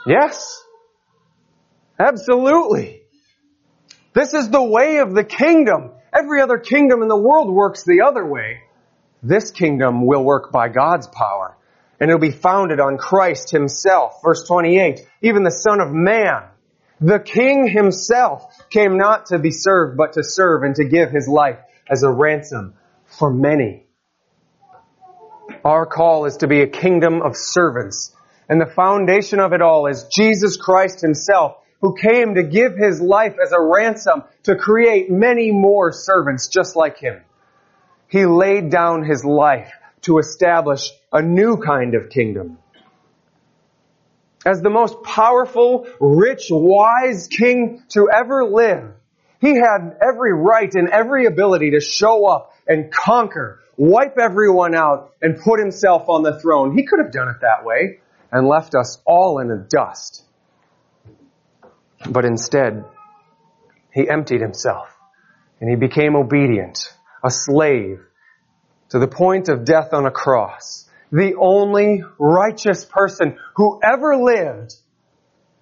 Yes. 0.07 0.63
Absolutely. 2.01 3.03
This 4.15 4.33
is 4.33 4.49
the 4.49 4.63
way 4.63 4.99
of 4.99 5.15
the 5.15 5.23
kingdom. 5.23 5.91
Every 6.19 6.41
other 6.41 6.57
kingdom 6.57 7.03
in 7.03 7.09
the 7.09 7.17
world 7.17 7.53
works 7.53 7.85
the 7.85 8.03
other 8.07 8.25
way. 8.25 8.63
This 9.23 9.51
kingdom 9.51 10.07
will 10.07 10.25
work 10.25 10.51
by 10.51 10.71
God's 10.71 11.07
power. 11.09 11.59
And 12.01 12.11
it'll 12.11 12.19
be 12.19 12.31
founded 12.31 12.81
on 12.81 12.97
Christ 12.97 13.51
himself. 13.51 14.23
Verse 14.25 14.47
28, 14.49 15.07
even 15.21 15.43
the 15.43 15.51
Son 15.51 15.79
of 15.79 15.93
Man, 15.93 16.45
the 17.03 17.19
King 17.19 17.69
himself 17.69 18.45
came 18.71 18.97
not 18.97 19.27
to 19.27 19.39
be 19.39 19.51
served, 19.51 19.99
but 19.99 20.15
to 20.15 20.25
serve 20.25 20.63
and 20.63 20.75
to 20.77 20.89
give 20.89 21.11
his 21.11 21.29
life 21.29 21.59
as 21.87 22.03
a 22.03 22.11
ransom 22.11 22.73
for 23.05 23.31
many. 23.31 23.85
Our 25.63 25.85
call 25.85 26.25
is 26.25 26.39
to 26.39 26.47
be 26.47 26.63
a 26.63 26.67
kingdom 26.67 27.21
of 27.21 27.37
servants. 27.37 28.17
And 28.49 28.59
the 28.59 28.73
foundation 28.75 29.39
of 29.39 29.53
it 29.53 29.61
all 29.61 29.87
is 29.87 30.05
Jesus 30.05 30.57
Christ 30.57 31.03
himself 31.03 31.57
who 31.81 31.95
came 31.95 32.35
to 32.35 32.43
give 32.43 32.77
his 32.77 33.01
life 33.01 33.37
as 33.43 33.53
a 33.53 33.61
ransom 33.61 34.23
to 34.45 34.57
create 34.57 35.11
many 35.11 35.51
more 35.51 35.93
servants 35.93 36.49
just 36.49 36.77
like 36.77 36.99
him. 36.99 37.21
He 38.09 38.27
laid 38.27 38.71
down 38.71 39.05
his 39.05 39.25
life 39.25 39.73
to 40.03 40.19
establish 40.19 40.91
a 41.13 41.23
new 41.23 41.57
kind 41.59 41.95
of 41.95 42.11
kingdom. 42.11 42.59
As 44.45 44.63
the 44.63 44.71
most 44.71 45.03
powerful, 45.03 45.87
rich, 46.01 46.47
wise 46.51 47.29
king 47.29 47.83
to 47.91 48.09
ever 48.11 48.45
live, 48.45 48.93
he 49.41 49.55
had 49.55 49.97
every 50.03 50.35
right 50.35 50.73
and 50.75 50.89
every 50.89 51.27
ability 51.27 51.73
to 51.73 51.81
show 51.81 52.27
up 52.27 52.55
and 52.67 52.93
conquer, 52.93 53.61
wipe 53.77 54.19
everyone 54.19 54.75
out, 54.75 55.13
and 55.23 55.39
put 55.39 55.61
himself 55.61 56.09
on 56.09 56.23
the 56.23 56.39
throne. 56.41 56.77
He 56.77 56.85
could 56.85 57.01
have 57.01 57.13
done 57.13 57.29
it 57.29 57.41
that 57.43 57.65
way 57.65 58.01
and 58.33 58.47
left 58.47 58.75
us 58.75 59.01
all 59.07 59.39
in 59.41 59.49
the 59.49 59.67
dust. 59.69 60.25
But 62.09 62.25
instead, 62.25 62.85
he 63.93 64.09
emptied 64.09 64.41
himself 64.41 64.89
and 65.61 65.69
he 65.69 65.77
became 65.77 66.17
obedient, 66.17 66.79
a 67.23 67.31
slave 67.31 68.01
to 68.91 68.99
the 68.99 69.09
point 69.09 69.49
of 69.49 69.65
death 69.65 69.93
on 69.93 70.07
a 70.07 70.11
cross. 70.11 70.89
The 71.13 71.35
only 71.37 72.03
righteous 72.19 72.85
person 72.85 73.37
who 73.57 73.81
ever 73.83 74.17
lived 74.17 74.75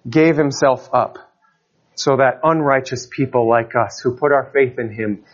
gave 0.09 0.37
himself 0.37 0.89
up 0.93 1.17
so 1.95 2.17
that 2.17 2.39
unrighteous 2.43 3.07
people 3.07 3.49
like 3.49 3.75
us 3.75 3.99
who 3.99 4.15
put 4.15 4.31
our 4.31 4.49
faith 4.53 4.79
in 4.79 4.93
him 4.93 5.25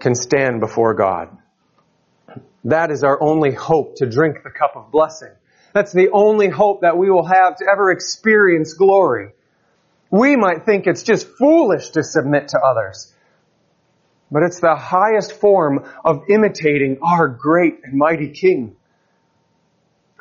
can 0.00 0.14
stand 0.14 0.60
before 0.60 0.94
God. 0.94 1.36
That 2.64 2.90
is 2.90 3.04
our 3.04 3.22
only 3.22 3.52
hope 3.52 3.96
to 3.96 4.06
drink 4.06 4.42
the 4.42 4.50
cup 4.50 4.72
of 4.74 4.90
blessing. 4.90 5.32
That's 5.72 5.92
the 5.92 6.10
only 6.10 6.48
hope 6.48 6.80
that 6.80 6.98
we 6.98 7.10
will 7.10 7.26
have 7.26 7.56
to 7.56 7.66
ever 7.70 7.92
experience 7.92 8.74
glory. 8.74 9.30
We 10.10 10.36
might 10.36 10.64
think 10.64 10.86
it's 10.86 11.02
just 11.02 11.28
foolish 11.38 11.90
to 11.90 12.02
submit 12.02 12.48
to 12.48 12.58
others. 12.58 13.14
But 14.30 14.42
it's 14.42 14.60
the 14.60 14.76
highest 14.76 15.32
form 15.32 15.84
of 16.04 16.24
imitating 16.28 16.98
our 17.02 17.28
great 17.28 17.80
and 17.84 17.94
mighty 17.94 18.30
King. 18.30 18.76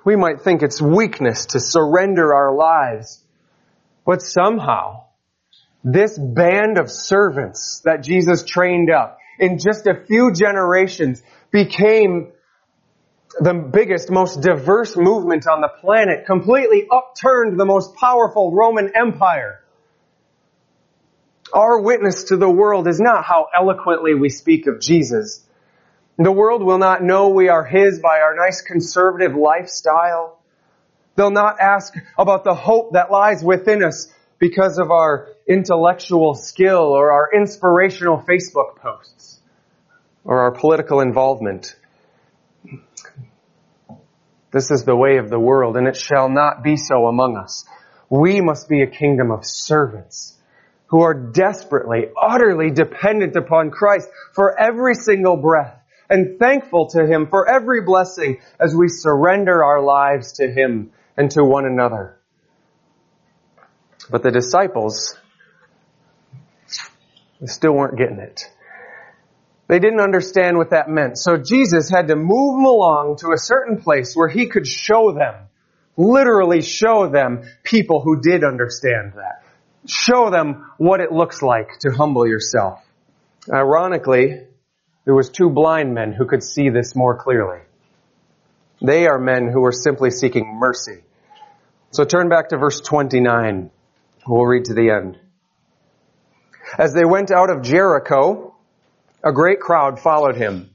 We 0.06 0.16
might 0.16 0.42
think 0.42 0.64
it's 0.64 0.82
weakness 0.82 1.48
to 1.48 1.60
surrender 1.60 2.34
our 2.34 2.56
lives. 2.56 3.24
But 4.06 4.22
somehow, 4.22 5.06
this 5.84 6.18
band 6.18 6.78
of 6.78 6.90
servants 6.90 7.82
that 7.86 8.04
Jesus 8.04 8.44
trained 8.44 8.90
up 8.90 9.18
in 9.40 9.60
just 9.60 9.88
a 9.88 10.04
few 10.08 10.32
generations 10.34 11.22
became 11.52 12.32
the 13.40 13.54
biggest, 13.54 14.10
most 14.10 14.42
diverse 14.42 14.98
movement 14.98 15.48
on 15.48 15.62
the 15.62 15.70
planet, 15.82 16.26
completely 16.26 16.88
upturned 16.92 17.60
the 17.60 17.66
most 17.66 17.96
powerful 17.96 18.52
Roman 18.52 18.92
Empire. 18.96 19.62
Our 21.54 21.82
witness 21.82 22.26
to 22.26 22.38
the 22.38 22.50
world 22.50 22.88
is 22.88 23.00
not 23.00 23.26
how 23.26 23.48
eloquently 23.56 24.14
we 24.14 24.30
speak 24.30 24.68
of 24.68 24.80
Jesus. 24.80 25.46
The 26.18 26.32
world 26.32 26.64
will 26.64 26.78
not 26.78 27.02
know 27.02 27.30
we 27.30 27.50
are 27.50 27.64
His 27.64 28.00
by 28.00 28.20
our 28.20 28.36
nice 28.36 28.62
conservative 28.62 29.36
lifestyle. 29.36 30.40
They'll 31.16 31.32
not 31.32 31.60
ask 31.60 31.94
about 32.18 32.44
the 32.44 32.54
hope 32.54 32.94
that 32.94 33.12
lies 33.12 33.44
within 33.44 33.84
us 33.84 34.14
because 34.38 34.78
of 34.78 34.92
our 34.92 35.30
intellectual 35.48 36.36
skill 36.36 36.80
or 36.80 37.12
our 37.12 37.30
inspirational 37.34 38.18
Facebook 38.18 38.78
posts 38.78 39.40
or 40.24 40.40
our 40.40 40.52
political 40.52 41.02
involvement. 41.02 41.76
This 44.52 44.72
is 44.72 44.84
the 44.84 44.96
way 44.96 45.18
of 45.18 45.30
the 45.30 45.40
world 45.40 45.78
and 45.78 45.88
it 45.88 45.96
shall 45.96 46.30
not 46.30 46.64
be 46.64 46.78
so 46.78 47.08
among 47.08 47.38
us. 47.38 47.66
We 48.10 48.42
must 48.42 48.70
be 48.70 48.82
a 48.82 48.88
kingdom 48.88 49.32
of 49.32 49.42
servants 49.44 50.39
who 50.90 51.02
are 51.02 51.14
desperately, 51.14 52.08
utterly 52.22 52.72
dependent 52.72 53.36
upon 53.36 53.72
Christ 53.72 54.10
for 54.34 54.60
every 54.60 54.96
single 54.96 55.38
breath 55.38 55.76
and 56.10 56.40
thankful 56.40 56.88
to 56.90 57.06
Him 57.06 57.28
for 57.28 57.50
every 57.50 57.82
blessing 57.82 58.40
as 58.60 58.76
we 58.76 58.88
surrender 58.88 59.64
our 59.64 59.82
lives 59.82 60.34
to 60.34 60.48
Him 60.52 60.92
and 61.16 61.30
to 61.32 61.44
one 61.44 61.66
another. 61.66 62.18
But 64.10 64.24
the 64.24 64.32
disciples 64.32 65.16
still 67.46 67.74
weren't 67.74 67.98
getting 67.98 68.20
it. 68.20 68.42
They 69.68 69.78
didn't 69.78 70.00
understand 70.00 70.58
what 70.58 70.72
that 70.72 70.90
meant. 70.90 71.20
So 71.20 71.38
Jesus 71.38 71.92
had 71.92 72.08
to 72.08 72.16
move 72.16 72.58
them 72.58 72.66
along 72.66 73.18
to 73.20 73.32
a 73.34 73.38
certain 73.38 73.82
place 73.82 74.16
where 74.16 74.28
He 74.28 74.48
could 74.48 74.66
show 74.66 75.12
them 75.12 75.50
literally 76.00 76.62
show 76.62 77.10
them 77.10 77.44
people 77.64 78.02
who 78.02 78.22
did 78.22 78.44
understand 78.44 79.14
that. 79.16 79.44
Show 79.90 80.30
them 80.30 80.70
what 80.78 81.02
it 81.02 81.12
looks 81.12 81.42
like 81.42 81.80
to 81.80 81.90
humble 81.90 82.28
yourself. 82.28 82.80
Ironically, 83.52 84.42
there 85.06 85.16
was 85.16 85.32
two 85.32 85.50
blind 85.50 85.96
men 85.96 86.14
who 86.14 86.28
could 86.28 86.44
see 86.44 86.70
this 86.70 86.96
more 86.96 87.18
clearly. 87.18 87.62
They 88.82 89.08
are 89.08 89.18
men 89.18 89.50
who 89.52 89.62
were 89.62 89.72
simply 89.72 90.12
seeking 90.12 90.60
mercy. 90.60 91.02
So 91.90 92.04
turn 92.06 92.30
back 92.30 92.50
to 92.50 92.58
verse 92.58 92.82
29. 92.82 93.72
We'll 94.28 94.46
read 94.46 94.66
to 94.66 94.76
the 94.76 94.92
end. 94.92 95.18
As 96.78 96.94
they 96.94 97.04
went 97.04 97.32
out 97.32 97.50
of 97.50 97.64
Jericho, 97.64 98.56
a 99.24 99.32
great 99.32 99.60
crowd 99.60 100.00
followed 100.00 100.36
him. 100.36 100.70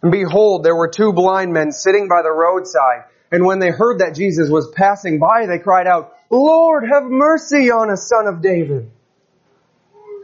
And 0.00 0.10
behold, 0.10 0.64
there 0.64 0.74
were 0.74 0.88
two 0.88 1.12
blind 1.12 1.52
men 1.52 1.70
sitting 1.70 2.08
by 2.08 2.22
the 2.22 2.32
roadside. 2.32 3.10
And 3.30 3.44
when 3.44 3.58
they 3.58 3.70
heard 3.70 3.98
that 3.98 4.14
Jesus 4.14 4.48
was 4.48 4.70
passing 4.70 5.18
by, 5.18 5.44
they 5.46 5.58
cried 5.58 5.86
out, 5.86 6.14
Lord, 6.30 6.84
have 6.90 7.04
mercy 7.04 7.70
on 7.70 7.90
us, 7.90 8.08
son 8.08 8.26
of 8.26 8.42
David. 8.42 8.90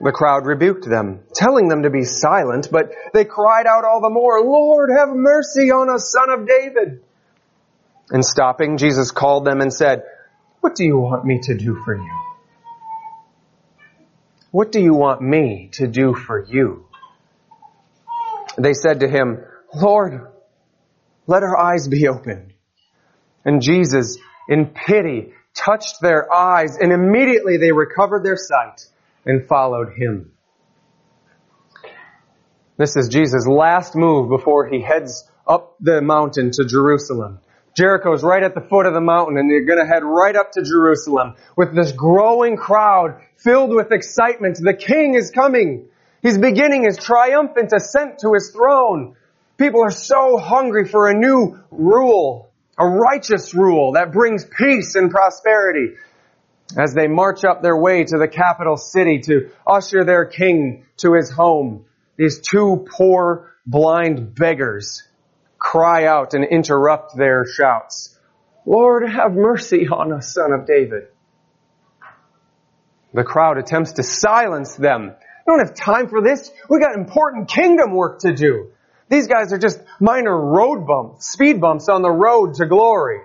The 0.01 0.13
crowd 0.13 0.47
rebuked 0.47 0.89
them, 0.89 1.21
telling 1.35 1.69
them 1.69 1.83
to 1.83 1.91
be 1.91 2.05
silent, 2.05 2.69
but 2.73 2.91
they 3.13 3.27
cried 3.27 3.67
out 3.67 3.85
all 3.85 4.01
the 4.01 4.09
more, 4.09 4.41
Lord, 4.41 4.91
have 4.97 5.11
mercy 5.11 5.71
on 5.71 5.91
us, 5.91 6.11
son 6.11 6.31
of 6.31 6.49
David. 6.49 7.03
And 8.11 8.25
stopping, 8.25 8.79
Jesus 8.79 9.11
called 9.11 9.45
them 9.45 9.61
and 9.61 9.73
said, 9.73 10.05
What 10.61 10.75
do 10.75 10.85
you 10.85 10.99
want 10.99 11.25
me 11.25 11.41
to 11.43 11.55
do 11.57 11.81
for 11.85 11.95
you? 11.95 12.21
What 14.51 14.73
do 14.73 14.81
you 14.81 14.95
want 14.95 15.21
me 15.21 15.69
to 15.75 15.87
do 15.87 16.15
for 16.15 16.45
you? 16.45 16.87
They 18.59 18.73
said 18.73 19.01
to 19.01 19.09
him, 19.09 19.45
Lord, 19.75 20.29
let 21.27 21.43
our 21.43 21.57
eyes 21.57 21.87
be 21.87 22.09
opened. 22.09 22.53
And 23.45 23.63
Jesus, 23.63 24.19
in 24.49 24.67
pity, 24.67 25.33
touched 25.65 26.01
their 26.01 26.33
eyes, 26.33 26.77
and 26.77 26.93
immediately 26.93 27.57
they 27.57 27.73
recovered 27.73 28.25
their 28.25 28.37
sight 28.37 28.87
and 29.25 29.47
followed 29.47 29.93
him. 29.95 30.33
This 32.77 32.97
is 32.97 33.09
Jesus' 33.09 33.47
last 33.47 33.95
move 33.95 34.31
before 34.31 34.67
he 34.67 34.81
heads 34.81 35.29
up 35.47 35.77
the 35.81 36.01
mountain 36.01 36.51
to 36.53 36.65
Jerusalem. 36.65 37.41
Jericho 37.77 38.13
is 38.15 38.23
right 38.23 38.43
at 38.43 38.55
the 38.55 38.61
foot 38.61 38.87
of 38.87 38.95
the 38.95 39.01
mountain 39.01 39.37
and 39.37 39.51
they're 39.51 39.65
gonna 39.65 39.87
head 39.87 40.03
right 40.03 40.35
up 40.35 40.53
to 40.53 40.63
Jerusalem 40.63 41.35
with 41.57 41.75
this 41.75 41.93
growing 41.93 42.57
crowd 42.57 43.21
filled 43.37 43.71
with 43.71 43.93
excitement. 43.93 44.59
The 44.61 44.75
king 44.75 45.15
is 45.15 45.31
coming. 45.31 45.89
He's 46.23 46.39
beginning 46.39 46.85
his 46.85 46.97
triumphant 46.97 47.73
ascent 47.73 48.19
to 48.21 48.33
his 48.35 48.51
throne. 48.51 49.17
People 49.57 49.83
are 49.83 49.91
so 49.91 50.37
hungry 50.39 50.87
for 50.87 51.09
a 51.09 51.15
new 51.15 51.61
rule, 51.71 52.50
a 52.81 52.87
righteous 52.87 53.55
rule 53.55 53.93
that 53.93 54.11
brings 54.11 54.45
peace 54.45 54.95
and 54.95 55.11
prosperity. 55.11 55.97
As 56.79 56.95
they 56.95 57.09
march 57.09 57.45
up 57.45 57.63
their 57.63 57.77
way 57.77 58.05
to 58.05 58.17
the 58.17 58.29
capital 58.29 58.77
city 58.77 59.21
to 59.27 59.51
usher 59.67 60.05
their 60.05 60.25
king 60.25 60.87
to 60.99 61.15
his 61.15 61.31
home, 61.31 61.85
these 62.17 62.41
two 62.41 62.87
poor 62.97 63.53
blind 63.67 64.35
beggars 64.35 65.03
cry 65.59 66.07
out 66.07 66.33
and 66.33 66.45
interrupt 66.45 67.17
their 67.17 67.45
shouts. 67.45 68.19
Lord, 68.65 69.09
have 69.09 69.33
mercy 69.33 69.87
on 69.89 70.13
us, 70.13 70.33
son 70.33 70.53
of 70.53 70.67
David. 70.67 71.09
The 73.13 73.25
crowd 73.25 73.59
attempts 73.59 73.93
to 73.95 74.03
silence 74.03 74.77
them. 74.77 75.09
We 75.47 75.53
don't 75.53 75.67
have 75.67 75.75
time 75.75 76.09
for 76.09 76.23
this. 76.23 76.51
We 76.69 76.79
got 76.79 76.95
important 76.95 77.49
kingdom 77.49 77.95
work 77.95 78.21
to 78.21 78.33
do. 78.33 78.71
These 79.11 79.27
guys 79.27 79.53
are 79.53 79.59
just 79.59 79.81
minor 79.99 80.35
road 80.35 80.87
bumps, 80.87 81.31
speed 81.31 81.61
bumps 81.61 81.89
on 81.89 82.01
the 82.01 82.11
road 82.11 82.55
to 82.55 82.67
glory. 82.67 83.23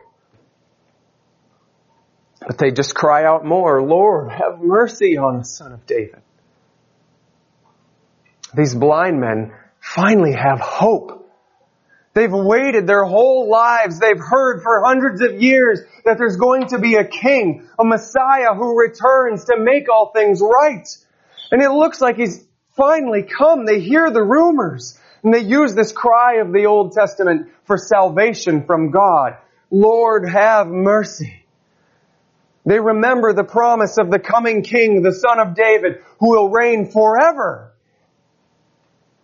But 2.45 2.57
they 2.57 2.71
just 2.71 2.95
cry 2.95 3.23
out 3.23 3.45
more, 3.45 3.81
Lord, 3.83 4.31
have 4.31 4.59
mercy 4.61 5.17
on 5.17 5.37
us, 5.37 5.55
son 5.57 5.71
of 5.71 5.85
David. 5.85 6.21
These 8.55 8.73
blind 8.73 9.21
men 9.21 9.53
finally 9.79 10.33
have 10.33 10.59
hope. 10.59 11.21
They've 12.13 12.31
waited 12.31 12.87
their 12.87 13.03
whole 13.03 13.49
lives. 13.49 13.99
They've 13.99 14.19
heard 14.19 14.63
for 14.63 14.83
hundreds 14.85 15.21
of 15.21 15.39
years 15.41 15.81
that 16.05 16.17
there's 16.17 16.37
going 16.37 16.67
to 16.67 16.79
be 16.79 16.95
a 16.95 17.03
king, 17.03 17.67
a 17.77 17.83
Messiah 17.83 18.55
who 18.55 18.79
returns 18.79 19.45
to 19.45 19.57
make 19.59 19.87
all 19.89 20.11
things 20.15 20.41
right. 20.41 20.87
And 21.51 21.61
it 21.61 21.69
looks 21.69 22.01
like 22.01 22.15
he's 22.15 22.43
finally 22.75 23.23
come. 23.23 23.65
They 23.65 23.81
hear 23.81 24.09
the 24.09 24.23
rumors 24.23 24.97
and 25.25 25.33
they 25.33 25.39
use 25.39 25.73
this 25.73 25.91
cry 25.91 26.35
of 26.35 26.53
the 26.53 26.67
Old 26.67 26.91
Testament 26.91 27.49
for 27.63 27.79
salvation 27.79 28.63
from 28.63 28.91
God. 28.91 29.37
Lord, 29.71 30.29
have 30.29 30.67
mercy. 30.67 31.43
They 32.63 32.79
remember 32.79 33.33
the 33.33 33.43
promise 33.43 33.97
of 33.97 34.11
the 34.11 34.19
coming 34.19 34.61
king, 34.61 35.01
the 35.01 35.11
son 35.11 35.39
of 35.39 35.55
David, 35.55 36.03
who 36.19 36.29
will 36.29 36.49
reign 36.49 36.91
forever. 36.91 37.73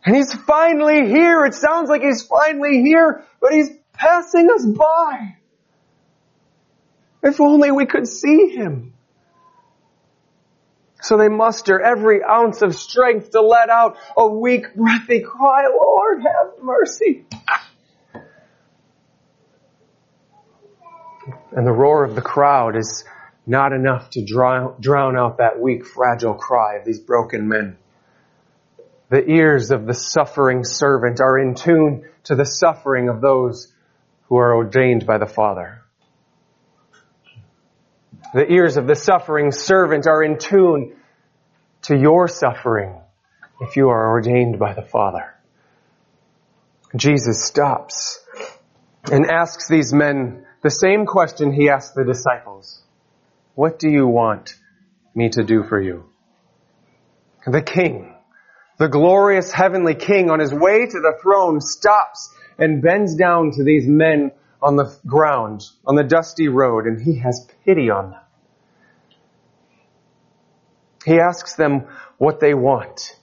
And 0.03 0.15
he's 0.15 0.33
finally 0.33 1.07
here. 1.07 1.45
It 1.45 1.53
sounds 1.53 1.87
like 1.87 2.01
he's 2.01 2.23
finally 2.23 2.81
here, 2.81 3.23
but 3.39 3.53
he's 3.53 3.69
passing 3.93 4.49
us 4.51 4.65
by. 4.65 5.35
If 7.21 7.39
only 7.39 7.69
we 7.69 7.85
could 7.85 8.07
see 8.07 8.47
him. 8.47 8.95
So 11.01 11.17
they 11.17 11.29
muster 11.29 11.81
every 11.81 12.23
ounce 12.23 12.61
of 12.61 12.75
strength 12.75 13.31
to 13.31 13.41
let 13.41 13.69
out 13.69 13.97
a 14.15 14.27
weak, 14.27 14.75
breathy 14.75 15.21
cry, 15.21 15.67
Lord, 15.67 16.21
have 16.21 16.63
mercy. 16.63 17.25
And 21.51 21.65
the 21.65 21.71
roar 21.71 22.03
of 22.03 22.15
the 22.15 22.21
crowd 22.21 22.75
is 22.75 23.03
not 23.47 23.73
enough 23.73 24.11
to 24.11 24.23
drown, 24.23 24.75
drown 24.79 25.17
out 25.17 25.39
that 25.39 25.59
weak, 25.59 25.85
fragile 25.85 26.35
cry 26.35 26.75
of 26.75 26.85
these 26.85 26.99
broken 26.99 27.47
men. 27.47 27.77
The 29.09 29.27
ears 29.27 29.71
of 29.71 29.87
the 29.87 29.93
suffering 29.93 30.63
servant 30.63 31.19
are 31.19 31.37
in 31.37 31.55
tune 31.55 32.07
to 32.25 32.35
the 32.35 32.45
suffering 32.45 33.09
of 33.09 33.19
those 33.21 33.73
who 34.27 34.37
are 34.37 34.55
ordained 34.55 35.05
by 35.05 35.17
the 35.17 35.25
Father. 35.25 35.80
The 38.33 38.51
ears 38.51 38.77
of 38.77 38.87
the 38.87 38.95
suffering 38.95 39.51
servant 39.51 40.07
are 40.07 40.23
in 40.23 40.37
tune 40.37 40.95
to 41.83 41.97
your 41.97 42.27
suffering 42.27 43.01
if 43.59 43.75
you 43.75 43.89
are 43.89 44.09
ordained 44.11 44.57
by 44.59 44.73
the 44.73 44.81
Father. 44.81 45.33
Jesus 46.95 47.45
stops 47.45 48.23
and 49.11 49.29
asks 49.29 49.67
these 49.67 49.93
men 49.93 50.45
the 50.61 50.69
same 50.69 51.05
question 51.05 51.51
he 51.51 51.69
asked 51.69 51.95
the 51.95 52.05
disciples. 52.05 52.81
What 53.55 53.79
do 53.79 53.89
you 53.89 54.07
want 54.07 54.55
me 55.13 55.29
to 55.29 55.43
do 55.43 55.63
for 55.63 55.81
you? 55.81 56.05
The 57.45 57.61
king 57.61 58.15
the 58.81 58.89
glorious 58.89 59.51
heavenly 59.51 59.93
king 59.93 60.31
on 60.31 60.39
his 60.39 60.51
way 60.51 60.87
to 60.87 60.99
the 60.99 61.13
throne 61.21 61.61
stops 61.61 62.33
and 62.57 62.81
bends 62.81 63.15
down 63.15 63.51
to 63.51 63.63
these 63.63 63.85
men 63.85 64.31
on 64.61 64.75
the 64.75 64.95
ground, 65.05 65.63
on 65.85 65.95
the 65.95 66.03
dusty 66.03 66.47
road, 66.47 66.85
and 66.85 67.01
he 67.01 67.19
has 67.19 67.47
pity 67.65 67.89
on 67.89 68.11
them. 68.11 68.19
He 71.05 71.19
asks 71.19 71.55
them 71.55 71.87
what 72.17 72.39
they 72.39 72.53
want. 72.53 73.17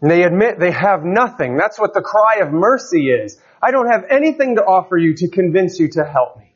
And 0.00 0.10
they 0.10 0.22
admit 0.22 0.58
they 0.58 0.72
have 0.72 1.04
nothing. 1.04 1.56
That's 1.56 1.78
what 1.78 1.94
the 1.94 2.00
cry 2.00 2.38
of 2.42 2.52
mercy 2.52 3.10
is. 3.10 3.40
I 3.62 3.70
don't 3.70 3.90
have 3.90 4.04
anything 4.10 4.56
to 4.56 4.62
offer 4.62 4.96
you 4.96 5.14
to 5.16 5.28
convince 5.28 5.78
you 5.78 5.88
to 5.90 6.04
help 6.04 6.38
me. 6.38 6.54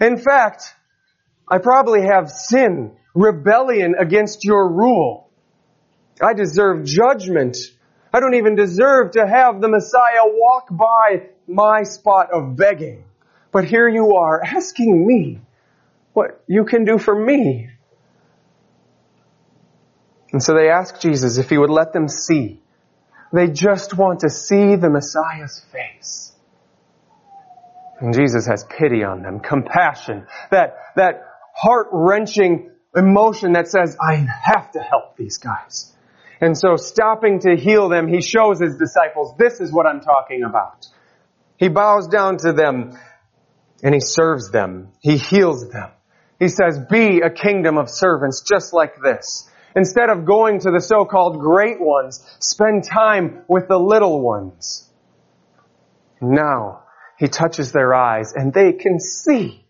In 0.00 0.18
fact, 0.18 0.74
I 1.48 1.58
probably 1.58 2.02
have 2.02 2.30
sin, 2.30 2.96
rebellion 3.14 3.94
against 3.98 4.44
your 4.44 4.68
rule. 4.68 5.30
I 6.20 6.34
deserve 6.34 6.84
judgment. 6.84 7.56
I 8.12 8.20
don't 8.20 8.34
even 8.34 8.56
deserve 8.56 9.12
to 9.12 9.26
have 9.26 9.60
the 9.60 9.68
Messiah 9.68 10.24
walk 10.26 10.68
by 10.70 11.28
my 11.46 11.82
spot 11.84 12.28
of 12.32 12.56
begging. 12.56 13.04
But 13.54 13.66
here 13.66 13.88
you 13.88 14.16
are 14.16 14.42
asking 14.42 15.06
me 15.06 15.40
what 16.12 16.42
you 16.48 16.64
can 16.64 16.84
do 16.84 16.98
for 16.98 17.14
me. 17.14 17.70
And 20.32 20.42
so 20.42 20.54
they 20.54 20.68
ask 20.68 21.00
Jesus 21.00 21.38
if 21.38 21.50
he 21.50 21.56
would 21.56 21.70
let 21.70 21.92
them 21.92 22.08
see. 22.08 22.60
They 23.32 23.46
just 23.46 23.96
want 23.96 24.20
to 24.20 24.28
see 24.28 24.74
the 24.74 24.90
Messiah's 24.90 25.64
face. 25.70 26.32
And 28.00 28.12
Jesus 28.12 28.44
has 28.48 28.64
pity 28.64 29.04
on 29.04 29.22
them, 29.22 29.38
compassion, 29.38 30.26
that, 30.50 30.74
that 30.96 31.24
heart-wrenching 31.54 32.72
emotion 32.96 33.52
that 33.52 33.68
says, 33.68 33.96
I 34.00 34.26
have 34.42 34.72
to 34.72 34.80
help 34.80 35.16
these 35.16 35.38
guys. 35.38 35.92
And 36.40 36.58
so 36.58 36.74
stopping 36.74 37.38
to 37.42 37.54
heal 37.54 37.88
them, 37.88 38.08
he 38.08 38.20
shows 38.20 38.58
his 38.58 38.76
disciples, 38.78 39.36
this 39.38 39.60
is 39.60 39.70
what 39.70 39.86
I'm 39.86 40.00
talking 40.00 40.42
about. 40.42 40.88
He 41.56 41.68
bows 41.68 42.08
down 42.08 42.38
to 42.38 42.52
them 42.52 42.98
and 43.84 43.94
he 43.94 44.00
serves 44.00 44.50
them. 44.50 44.88
He 45.00 45.18
heals 45.18 45.68
them. 45.70 45.90
He 46.40 46.48
says, 46.48 46.80
be 46.90 47.20
a 47.20 47.30
kingdom 47.30 47.76
of 47.78 47.88
servants 47.88 48.42
just 48.42 48.72
like 48.72 48.94
this. 49.00 49.48
Instead 49.76 50.08
of 50.08 50.24
going 50.24 50.60
to 50.60 50.70
the 50.70 50.80
so-called 50.80 51.38
great 51.38 51.80
ones, 51.80 52.24
spend 52.40 52.84
time 52.84 53.44
with 53.46 53.68
the 53.68 53.78
little 53.78 54.20
ones. 54.20 54.88
Now, 56.20 56.84
he 57.18 57.28
touches 57.28 57.72
their 57.72 57.92
eyes 57.94 58.32
and 58.34 58.52
they 58.52 58.72
can 58.72 58.98
see. 58.98 59.64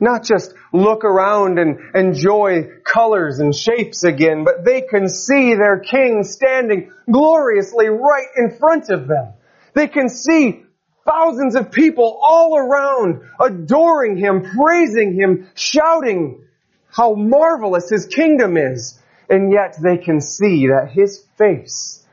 Not 0.00 0.24
just 0.24 0.52
look 0.72 1.04
around 1.04 1.60
and 1.60 1.78
enjoy 1.94 2.64
colors 2.84 3.38
and 3.38 3.54
shapes 3.54 4.02
again, 4.02 4.42
but 4.44 4.64
they 4.64 4.80
can 4.80 5.08
see 5.08 5.54
their 5.54 5.78
king 5.78 6.24
standing 6.24 6.90
gloriously 7.10 7.88
right 7.88 8.26
in 8.36 8.58
front 8.58 8.90
of 8.90 9.06
them. 9.06 9.34
They 9.74 9.86
can 9.86 10.08
see 10.08 10.61
thousands 11.06 11.54
of 11.54 11.70
people 11.70 12.20
all 12.22 12.56
around 12.56 13.22
adoring 13.40 14.16
him, 14.16 14.42
praising 14.42 15.14
him, 15.14 15.48
shouting 15.54 16.44
how 16.90 17.14
marvelous 17.14 17.88
his 17.88 18.06
kingdom 18.06 18.56
is. 18.56 18.98
And 19.28 19.52
yet 19.52 19.76
they 19.82 19.96
can 19.96 20.20
see 20.20 20.66
that 20.66 20.90
his 20.92 21.24
face, 21.38 22.04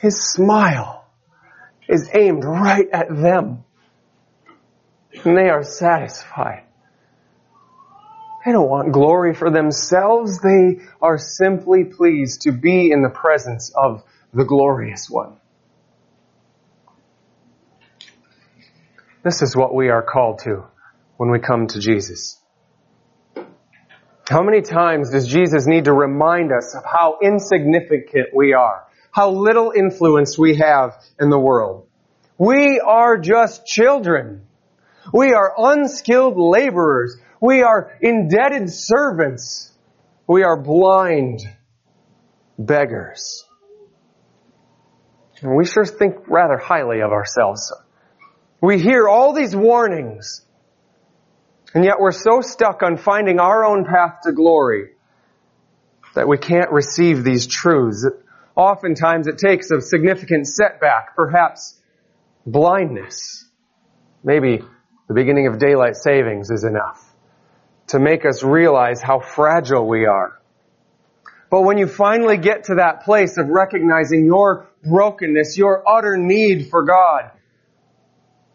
his 0.00 0.20
smile 0.20 1.06
is 1.88 2.10
aimed 2.14 2.44
right 2.44 2.88
at 2.92 3.08
them 3.08 3.64
and 5.24 5.36
they 5.36 5.48
are 5.48 5.62
satisfied. 5.62 6.64
They 8.44 8.52
don't 8.52 8.68
want 8.68 8.92
glory 8.92 9.34
for 9.34 9.50
themselves. 9.50 10.40
They 10.40 10.80
are 11.02 11.18
simply 11.18 11.84
pleased 11.84 12.42
to 12.42 12.52
be 12.52 12.90
in 12.90 13.02
the 13.02 13.10
presence 13.10 13.70
of 13.74 14.02
the 14.32 14.44
glorious 14.44 15.08
one. 15.10 15.36
This 19.22 19.42
is 19.42 19.54
what 19.54 19.74
we 19.74 19.90
are 19.90 20.02
called 20.02 20.40
to 20.44 20.64
when 21.18 21.30
we 21.30 21.40
come 21.40 21.66
to 21.66 21.78
Jesus. 21.78 22.40
How 24.28 24.42
many 24.42 24.62
times 24.62 25.10
does 25.10 25.26
Jesus 25.26 25.66
need 25.66 25.84
to 25.84 25.92
remind 25.92 26.52
us 26.52 26.74
of 26.74 26.84
how 26.84 27.18
insignificant 27.22 28.28
we 28.34 28.54
are? 28.54 28.84
How 29.10 29.30
little 29.30 29.72
influence 29.76 30.38
we 30.38 30.56
have 30.56 30.94
in 31.20 31.30
the 31.30 31.38
world? 31.38 31.86
We 32.38 32.80
are 32.80 33.18
just 33.18 33.66
children. 33.66 34.46
We 35.12 35.34
are 35.34 35.52
unskilled 35.58 36.38
laborers. 36.38 37.18
We 37.40 37.62
are 37.62 37.92
indebted 38.00 38.72
servants. 38.72 39.70
We 40.26 40.44
are 40.44 40.56
blind 40.56 41.40
beggars. 42.58 43.44
And 45.42 45.56
we 45.56 45.66
sure 45.66 45.84
think 45.84 46.28
rather 46.28 46.56
highly 46.56 47.00
of 47.00 47.10
ourselves. 47.10 47.72
We 48.60 48.78
hear 48.78 49.08
all 49.08 49.32
these 49.32 49.56
warnings, 49.56 50.44
and 51.72 51.84
yet 51.84 51.94
we're 51.98 52.12
so 52.12 52.42
stuck 52.42 52.82
on 52.82 52.98
finding 52.98 53.40
our 53.40 53.64
own 53.64 53.84
path 53.84 54.20
to 54.24 54.32
glory 54.32 54.90
that 56.14 56.28
we 56.28 56.36
can't 56.36 56.70
receive 56.70 57.24
these 57.24 57.46
truths. 57.46 58.06
Oftentimes 58.56 59.28
it 59.28 59.38
takes 59.38 59.70
a 59.70 59.80
significant 59.80 60.46
setback, 60.46 61.16
perhaps 61.16 61.80
blindness, 62.44 63.46
maybe 64.22 64.62
the 65.08 65.14
beginning 65.14 65.46
of 65.46 65.58
daylight 65.58 65.96
savings 65.96 66.50
is 66.50 66.64
enough 66.64 67.06
to 67.88 67.98
make 67.98 68.26
us 68.26 68.42
realize 68.42 69.00
how 69.00 69.20
fragile 69.20 69.88
we 69.88 70.04
are. 70.06 70.38
But 71.50 71.62
when 71.62 71.78
you 71.78 71.88
finally 71.88 72.36
get 72.36 72.64
to 72.64 72.76
that 72.76 73.02
place 73.04 73.36
of 73.36 73.48
recognizing 73.48 74.24
your 74.24 74.68
brokenness, 74.84 75.58
your 75.58 75.82
utter 75.88 76.16
need 76.16 76.68
for 76.68 76.84
God, 76.84 77.32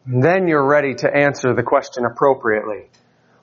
then 0.06 0.48
you're 0.48 0.66
ready 0.66 0.96
to 0.96 1.14
answer 1.14 1.54
the 1.54 1.64
question 1.64 2.06
appropriately. 2.06 2.90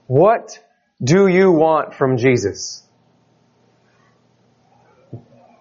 What 0.07 0.59
do 1.03 1.27
you 1.27 1.51
want 1.51 1.95
from 1.95 2.17
Jesus? 2.17 2.87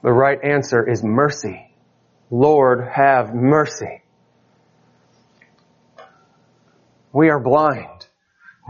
The 0.04 0.12
right 0.12 0.40
answer 0.44 0.88
is 0.88 1.04
mercy. 1.04 1.68
Lord, 2.30 2.88
have 2.88 3.34
mercy. 3.34 4.02
We 7.14 7.30
are 7.30 7.40
blind. 7.40 8.08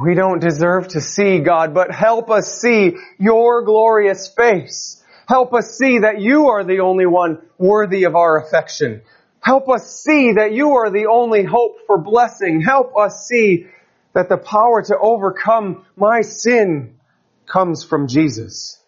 We 0.01 0.15
don't 0.15 0.39
deserve 0.39 0.87
to 0.89 1.01
see 1.01 1.39
God, 1.39 1.73
but 1.73 1.91
help 1.91 2.31
us 2.31 2.59
see 2.59 2.95
your 3.19 3.63
glorious 3.63 4.29
face. 4.29 5.03
Help 5.27 5.53
us 5.53 5.77
see 5.77 5.99
that 5.99 6.19
you 6.19 6.47
are 6.47 6.63
the 6.63 6.79
only 6.79 7.05
one 7.05 7.39
worthy 7.57 8.05
of 8.05 8.15
our 8.15 8.41
affection. 8.41 9.01
Help 9.41 9.67
us 9.69 10.03
see 10.03 10.33
that 10.33 10.53
you 10.53 10.77
are 10.77 10.91
the 10.91 11.07
only 11.07 11.43
hope 11.43 11.77
for 11.87 11.97
blessing. 11.97 12.61
Help 12.61 12.95
us 12.95 13.27
see 13.27 13.67
that 14.13 14.29
the 14.29 14.37
power 14.37 14.83
to 14.83 14.97
overcome 14.97 15.85
my 15.97 16.21
sin 16.21 16.99
comes 17.47 17.83
from 17.83 18.07
Jesus. 18.07 18.79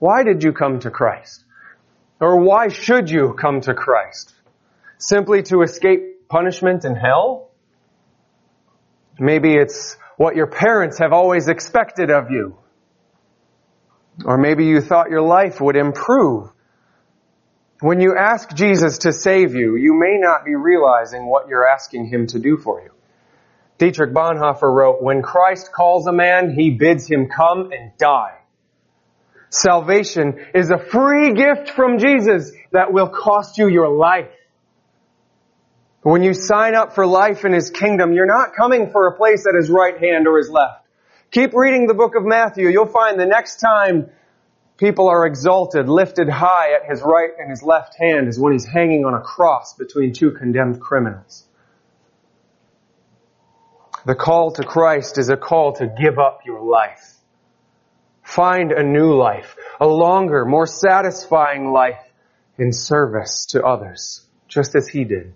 Why 0.00 0.24
did 0.24 0.42
you 0.42 0.52
come 0.52 0.80
to 0.80 0.90
Christ? 0.90 1.44
Or 2.20 2.40
why 2.40 2.68
should 2.68 3.08
you 3.08 3.34
come 3.40 3.60
to 3.62 3.74
Christ? 3.74 4.32
Simply 4.98 5.42
to 5.44 5.62
escape 5.62 6.28
punishment 6.28 6.84
in 6.84 6.96
hell? 6.96 7.50
Maybe 9.18 9.54
it's 9.54 9.96
what 10.16 10.34
your 10.34 10.48
parents 10.48 10.98
have 10.98 11.12
always 11.12 11.46
expected 11.46 12.10
of 12.10 12.30
you. 12.30 12.56
Or 14.24 14.36
maybe 14.36 14.66
you 14.66 14.80
thought 14.80 15.10
your 15.10 15.22
life 15.22 15.60
would 15.60 15.76
improve. 15.76 16.50
When 17.82 18.00
you 18.00 18.14
ask 18.16 18.54
Jesus 18.54 18.98
to 18.98 19.12
save 19.12 19.56
you, 19.56 19.74
you 19.74 19.92
may 19.92 20.16
not 20.16 20.44
be 20.44 20.54
realizing 20.54 21.26
what 21.26 21.48
you're 21.48 21.66
asking 21.66 22.06
Him 22.06 22.28
to 22.28 22.38
do 22.38 22.56
for 22.56 22.80
you. 22.80 22.92
Dietrich 23.78 24.14
Bonhoeffer 24.14 24.72
wrote, 24.72 25.02
when 25.02 25.20
Christ 25.20 25.72
calls 25.72 26.06
a 26.06 26.12
man, 26.12 26.54
He 26.54 26.70
bids 26.70 27.08
him 27.08 27.28
come 27.28 27.72
and 27.72 27.90
die. 27.98 28.38
Salvation 29.50 30.38
is 30.54 30.70
a 30.70 30.78
free 30.78 31.34
gift 31.34 31.70
from 31.70 31.98
Jesus 31.98 32.52
that 32.70 32.92
will 32.92 33.08
cost 33.08 33.58
you 33.58 33.66
your 33.66 33.88
life. 33.88 34.30
When 36.02 36.22
you 36.22 36.34
sign 36.34 36.76
up 36.76 36.94
for 36.94 37.04
life 37.04 37.44
in 37.44 37.52
His 37.52 37.70
kingdom, 37.70 38.12
you're 38.12 38.26
not 38.26 38.54
coming 38.54 38.90
for 38.92 39.08
a 39.08 39.16
place 39.16 39.44
at 39.44 39.56
His 39.56 39.68
right 39.68 39.98
hand 39.98 40.28
or 40.28 40.38
His 40.38 40.48
left. 40.48 40.86
Keep 41.32 41.50
reading 41.52 41.88
the 41.88 41.94
book 41.94 42.14
of 42.14 42.22
Matthew. 42.22 42.68
You'll 42.68 42.86
find 42.86 43.18
the 43.18 43.26
next 43.26 43.56
time 43.56 44.08
people 44.76 45.08
are 45.08 45.26
exalted, 45.26 45.88
lifted 45.88 46.28
high 46.28 46.74
at 46.74 46.90
His 46.90 47.02
right 47.02 47.30
and 47.38 47.50
His 47.50 47.62
left 47.62 47.96
hand 47.98 48.28
is 48.28 48.38
when 48.38 48.52
He's 48.52 48.66
hanging 48.66 49.04
on 49.04 49.14
a 49.14 49.20
cross 49.20 49.74
between 49.74 50.12
two 50.12 50.32
condemned 50.32 50.80
criminals. 50.80 51.46
The 54.04 54.14
call 54.14 54.52
to 54.52 54.64
Christ 54.64 55.18
is 55.18 55.28
a 55.28 55.36
call 55.36 55.74
to 55.74 55.86
give 55.86 56.18
up 56.18 56.40
your 56.44 56.60
life. 56.60 57.14
Find 58.22 58.72
a 58.72 58.82
new 58.82 59.14
life, 59.14 59.56
a 59.80 59.86
longer, 59.86 60.44
more 60.44 60.66
satisfying 60.66 61.70
life 61.70 62.00
in 62.58 62.72
service 62.72 63.46
to 63.50 63.64
others, 63.64 64.26
just 64.48 64.74
as 64.74 64.88
He 64.88 65.04
did. 65.04 65.34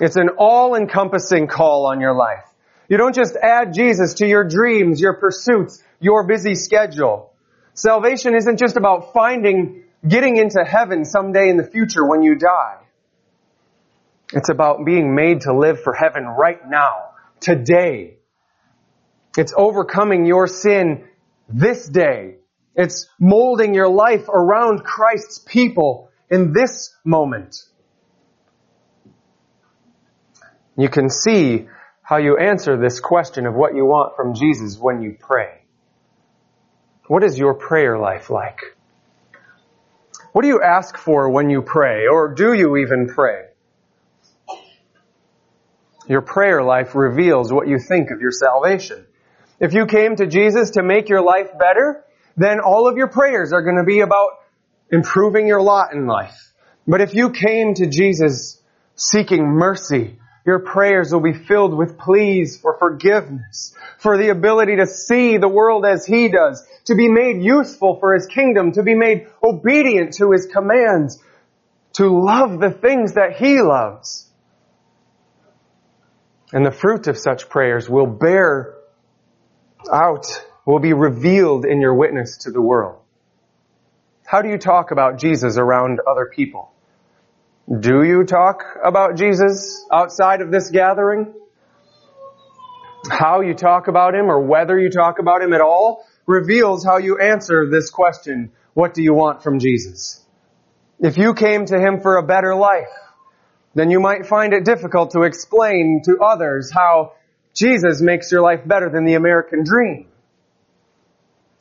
It's 0.00 0.16
an 0.16 0.30
all-encompassing 0.36 1.46
call 1.46 1.86
on 1.86 2.00
your 2.00 2.14
life. 2.14 2.44
You 2.88 2.96
don't 2.98 3.14
just 3.14 3.36
add 3.36 3.72
Jesus 3.72 4.14
to 4.14 4.26
your 4.26 4.44
dreams, 4.44 5.00
your 5.00 5.14
pursuits, 5.14 5.82
your 6.00 6.26
busy 6.26 6.54
schedule. 6.54 7.31
Salvation 7.74 8.34
isn't 8.34 8.58
just 8.58 8.76
about 8.76 9.12
finding, 9.12 9.84
getting 10.06 10.36
into 10.36 10.64
heaven 10.64 11.04
someday 11.04 11.48
in 11.48 11.56
the 11.56 11.64
future 11.64 12.06
when 12.06 12.22
you 12.22 12.34
die. 12.34 12.78
It's 14.32 14.48
about 14.48 14.84
being 14.84 15.14
made 15.14 15.42
to 15.42 15.56
live 15.56 15.82
for 15.82 15.92
heaven 15.92 16.24
right 16.24 16.60
now, 16.68 17.10
today. 17.40 18.16
It's 19.36 19.52
overcoming 19.56 20.26
your 20.26 20.46
sin 20.46 21.04
this 21.48 21.88
day. 21.88 22.36
It's 22.74 23.08
molding 23.18 23.74
your 23.74 23.88
life 23.88 24.28
around 24.28 24.84
Christ's 24.84 25.38
people 25.38 26.10
in 26.30 26.52
this 26.52 26.94
moment. 27.04 27.56
You 30.76 30.88
can 30.88 31.10
see 31.10 31.68
how 32.02 32.16
you 32.16 32.38
answer 32.38 32.78
this 32.78 33.00
question 33.00 33.46
of 33.46 33.54
what 33.54 33.74
you 33.74 33.84
want 33.84 34.16
from 34.16 34.34
Jesus 34.34 34.78
when 34.78 35.02
you 35.02 35.16
pray. 35.18 35.61
What 37.12 37.24
is 37.24 37.36
your 37.36 37.52
prayer 37.52 37.98
life 37.98 38.30
like? 38.30 38.58
What 40.32 40.40
do 40.40 40.48
you 40.48 40.62
ask 40.62 40.96
for 40.96 41.28
when 41.28 41.50
you 41.50 41.60
pray? 41.60 42.06
Or 42.10 42.32
do 42.32 42.54
you 42.54 42.78
even 42.78 43.06
pray? 43.06 43.48
Your 46.08 46.22
prayer 46.22 46.62
life 46.62 46.94
reveals 46.94 47.52
what 47.52 47.68
you 47.68 47.78
think 47.78 48.10
of 48.12 48.22
your 48.22 48.30
salvation. 48.30 49.04
If 49.60 49.74
you 49.74 49.84
came 49.84 50.16
to 50.16 50.26
Jesus 50.26 50.70
to 50.70 50.82
make 50.82 51.10
your 51.10 51.20
life 51.20 51.50
better, 51.58 52.02
then 52.38 52.60
all 52.60 52.88
of 52.88 52.96
your 52.96 53.08
prayers 53.08 53.52
are 53.52 53.60
going 53.60 53.76
to 53.76 53.84
be 53.84 54.00
about 54.00 54.30
improving 54.90 55.46
your 55.46 55.60
lot 55.60 55.92
in 55.92 56.06
life. 56.06 56.54
But 56.88 57.02
if 57.02 57.14
you 57.14 57.28
came 57.28 57.74
to 57.74 57.90
Jesus 57.90 58.58
seeking 58.96 59.44
mercy, 59.44 60.16
your 60.44 60.58
prayers 60.58 61.12
will 61.12 61.20
be 61.20 61.32
filled 61.32 61.74
with 61.74 61.98
pleas 61.98 62.56
for 62.56 62.76
forgiveness, 62.78 63.74
for 63.98 64.18
the 64.18 64.30
ability 64.30 64.76
to 64.76 64.86
see 64.86 65.36
the 65.36 65.48
world 65.48 65.86
as 65.86 66.04
He 66.04 66.28
does, 66.28 66.66
to 66.86 66.96
be 66.96 67.08
made 67.08 67.42
useful 67.42 67.98
for 68.00 68.14
His 68.14 68.26
kingdom, 68.26 68.72
to 68.72 68.82
be 68.82 68.94
made 68.94 69.28
obedient 69.42 70.14
to 70.14 70.32
His 70.32 70.46
commands, 70.46 71.22
to 71.94 72.08
love 72.08 72.58
the 72.58 72.70
things 72.70 73.14
that 73.14 73.36
He 73.36 73.60
loves. 73.60 74.28
And 76.52 76.66
the 76.66 76.72
fruit 76.72 77.06
of 77.06 77.16
such 77.16 77.48
prayers 77.48 77.88
will 77.88 78.06
bear 78.06 78.74
out, 79.90 80.44
will 80.66 80.80
be 80.80 80.92
revealed 80.92 81.64
in 81.64 81.80
your 81.80 81.94
witness 81.94 82.38
to 82.38 82.50
the 82.50 82.60
world. 82.60 82.98
How 84.26 84.42
do 84.42 84.48
you 84.48 84.58
talk 84.58 84.90
about 84.90 85.18
Jesus 85.18 85.56
around 85.56 86.00
other 86.06 86.26
people? 86.26 86.71
Do 87.68 88.02
you 88.02 88.24
talk 88.24 88.64
about 88.82 89.16
Jesus 89.16 89.86
outside 89.92 90.40
of 90.40 90.50
this 90.50 90.70
gathering? 90.70 91.32
How 93.08 93.40
you 93.40 93.54
talk 93.54 93.86
about 93.86 94.14
Him 94.14 94.30
or 94.30 94.40
whether 94.40 94.78
you 94.78 94.90
talk 94.90 95.20
about 95.20 95.42
Him 95.42 95.52
at 95.52 95.60
all 95.60 96.04
reveals 96.26 96.84
how 96.84 96.98
you 96.98 97.18
answer 97.18 97.68
this 97.70 97.90
question, 97.90 98.50
what 98.74 98.94
do 98.94 99.02
you 99.02 99.14
want 99.14 99.44
from 99.44 99.60
Jesus? 99.60 100.24
If 100.98 101.16
you 101.16 101.34
came 101.34 101.64
to 101.66 101.78
Him 101.78 102.00
for 102.00 102.16
a 102.16 102.22
better 102.22 102.54
life, 102.54 102.92
then 103.74 103.90
you 103.90 104.00
might 104.00 104.26
find 104.26 104.52
it 104.52 104.64
difficult 104.64 105.12
to 105.12 105.22
explain 105.22 106.02
to 106.04 106.18
others 106.18 106.70
how 106.72 107.12
Jesus 107.54 108.00
makes 108.00 108.30
your 108.32 108.42
life 108.42 108.66
better 108.66 108.90
than 108.90 109.04
the 109.04 109.14
American 109.14 109.62
dream. 109.62 110.08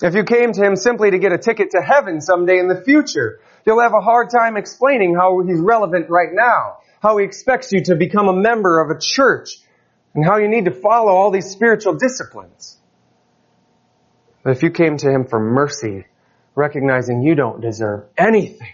If 0.01 0.15
you 0.15 0.23
came 0.23 0.51
to 0.51 0.63
Him 0.63 0.75
simply 0.75 1.11
to 1.11 1.19
get 1.19 1.31
a 1.31 1.37
ticket 1.37 1.71
to 1.71 1.81
heaven 1.81 2.21
someday 2.21 2.57
in 2.57 2.67
the 2.67 2.81
future, 2.81 3.39
you'll 3.65 3.81
have 3.81 3.93
a 3.93 4.01
hard 4.01 4.29
time 4.29 4.57
explaining 4.57 5.15
how 5.15 5.41
He's 5.41 5.59
relevant 5.59 6.09
right 6.09 6.29
now, 6.31 6.77
how 7.01 7.17
He 7.17 7.25
expects 7.25 7.71
you 7.71 7.83
to 7.85 7.95
become 7.95 8.27
a 8.27 8.33
member 8.33 8.81
of 8.81 8.95
a 8.95 8.99
church, 8.99 9.57
and 10.13 10.25
how 10.25 10.37
you 10.37 10.47
need 10.47 10.65
to 10.65 10.71
follow 10.71 11.11
all 11.11 11.31
these 11.31 11.49
spiritual 11.49 11.95
disciplines. 11.95 12.77
But 14.43 14.51
if 14.51 14.63
you 14.63 14.71
came 14.71 14.97
to 14.97 15.09
Him 15.09 15.25
for 15.25 15.39
mercy, 15.39 16.05
recognizing 16.55 17.21
you 17.21 17.35
don't 17.35 17.61
deserve 17.61 18.05
anything, 18.17 18.67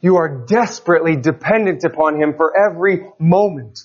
you 0.00 0.16
are 0.16 0.44
desperately 0.46 1.16
dependent 1.16 1.84
upon 1.84 2.20
Him 2.20 2.34
for 2.36 2.56
every 2.56 3.06
moment. 3.18 3.80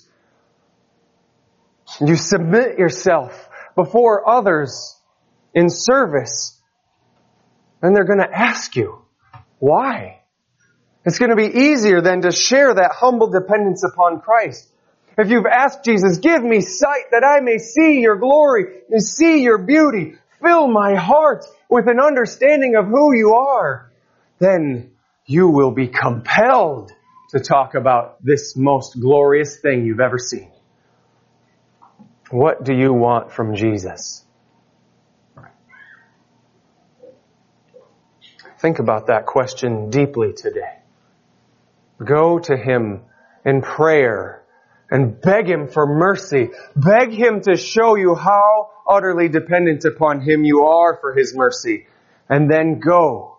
You 2.00 2.16
submit 2.16 2.78
yourself 2.78 3.48
before 3.74 4.28
others 4.28 4.96
in 5.54 5.68
service, 5.68 6.58
and 7.82 7.94
they're 7.94 8.04
going 8.04 8.20
to 8.20 8.32
ask 8.32 8.74
you, 8.76 9.02
why? 9.58 10.21
It's 11.04 11.18
going 11.18 11.30
to 11.30 11.36
be 11.36 11.58
easier 11.58 12.00
than 12.00 12.22
to 12.22 12.30
share 12.30 12.74
that 12.74 12.92
humble 12.94 13.30
dependence 13.30 13.82
upon 13.84 14.20
Christ. 14.20 14.68
If 15.18 15.30
you've 15.30 15.46
asked 15.46 15.84
Jesus, 15.84 16.18
give 16.18 16.42
me 16.42 16.60
sight 16.60 17.10
that 17.10 17.24
I 17.24 17.40
may 17.40 17.58
see 17.58 18.00
your 18.00 18.16
glory 18.16 18.82
and 18.88 19.02
see 19.02 19.42
your 19.42 19.58
beauty, 19.58 20.14
fill 20.40 20.68
my 20.68 20.94
heart 20.94 21.44
with 21.68 21.88
an 21.88 22.00
understanding 22.00 22.76
of 22.76 22.86
who 22.86 23.14
you 23.14 23.34
are, 23.34 23.90
then 24.38 24.92
you 25.26 25.48
will 25.48 25.72
be 25.72 25.88
compelled 25.88 26.92
to 27.30 27.40
talk 27.40 27.74
about 27.74 28.22
this 28.24 28.56
most 28.56 29.00
glorious 29.00 29.58
thing 29.58 29.84
you've 29.84 30.00
ever 30.00 30.18
seen. 30.18 30.50
What 32.30 32.64
do 32.64 32.74
you 32.74 32.92
want 32.92 33.32
from 33.32 33.54
Jesus? 33.54 34.24
Think 38.58 38.78
about 38.78 39.08
that 39.08 39.26
question 39.26 39.90
deeply 39.90 40.32
today. 40.32 40.81
Go 42.04 42.38
to 42.38 42.56
Him 42.56 43.02
in 43.44 43.62
prayer 43.62 44.42
and 44.90 45.20
beg 45.20 45.48
Him 45.48 45.68
for 45.68 45.86
mercy. 45.86 46.50
Beg 46.76 47.12
Him 47.12 47.40
to 47.42 47.56
show 47.56 47.96
you 47.96 48.14
how 48.14 48.70
utterly 48.88 49.28
dependent 49.28 49.84
upon 49.84 50.20
Him 50.20 50.44
you 50.44 50.64
are 50.64 50.98
for 51.00 51.14
His 51.14 51.34
mercy. 51.34 51.86
And 52.28 52.50
then 52.50 52.78
go. 52.78 53.38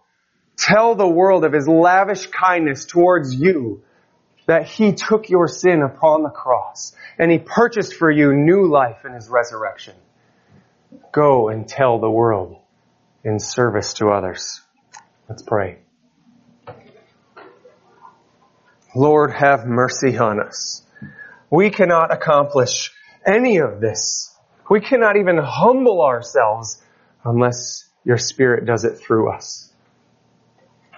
Tell 0.57 0.95
the 0.95 1.07
world 1.07 1.45
of 1.45 1.53
His 1.53 1.67
lavish 1.67 2.27
kindness 2.27 2.85
towards 2.85 3.33
you 3.33 3.83
that 4.47 4.65
He 4.65 4.93
took 4.93 5.29
your 5.29 5.47
sin 5.47 5.81
upon 5.81 6.23
the 6.23 6.29
cross 6.29 6.95
and 7.17 7.31
He 7.31 7.39
purchased 7.39 7.93
for 7.95 8.11
you 8.11 8.33
new 8.33 8.69
life 8.69 9.05
in 9.05 9.13
His 9.13 9.29
resurrection. 9.29 9.95
Go 11.11 11.49
and 11.49 11.67
tell 11.67 11.99
the 11.99 12.09
world 12.09 12.57
in 13.23 13.39
service 13.39 13.93
to 13.93 14.09
others. 14.09 14.61
Let's 15.29 15.43
pray. 15.43 15.82
Lord, 18.95 19.31
have 19.33 19.65
mercy 19.65 20.17
on 20.17 20.39
us. 20.39 20.83
We 21.49 21.69
cannot 21.69 22.11
accomplish 22.11 22.91
any 23.25 23.57
of 23.57 23.79
this. 23.81 24.35
We 24.69 24.81
cannot 24.81 25.17
even 25.17 25.37
humble 25.37 26.01
ourselves 26.01 26.81
unless 27.23 27.85
your 28.03 28.17
Spirit 28.17 28.65
does 28.65 28.85
it 28.85 28.97
through 28.97 29.31
us. 29.31 29.71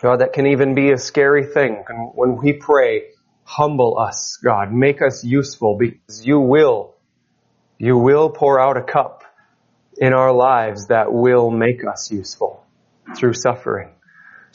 God, 0.01 0.19
that 0.19 0.33
can 0.33 0.47
even 0.47 0.75
be 0.75 0.91
a 0.91 0.97
scary 0.97 1.45
thing. 1.45 1.83
When 2.13 2.35
we 2.37 2.53
pray, 2.53 3.03
humble 3.43 3.97
us, 3.97 4.37
God. 4.43 4.71
Make 4.71 5.01
us 5.01 5.23
useful 5.23 5.77
because 5.77 6.25
you 6.25 6.39
will, 6.39 6.95
you 7.77 7.97
will 7.97 8.29
pour 8.29 8.59
out 8.59 8.77
a 8.77 8.83
cup 8.83 9.23
in 9.97 10.13
our 10.13 10.33
lives 10.33 10.87
that 10.87 11.13
will 11.13 11.49
make 11.49 11.81
us 11.85 12.11
useful 12.11 12.63
through 13.15 13.33
suffering. 13.33 13.94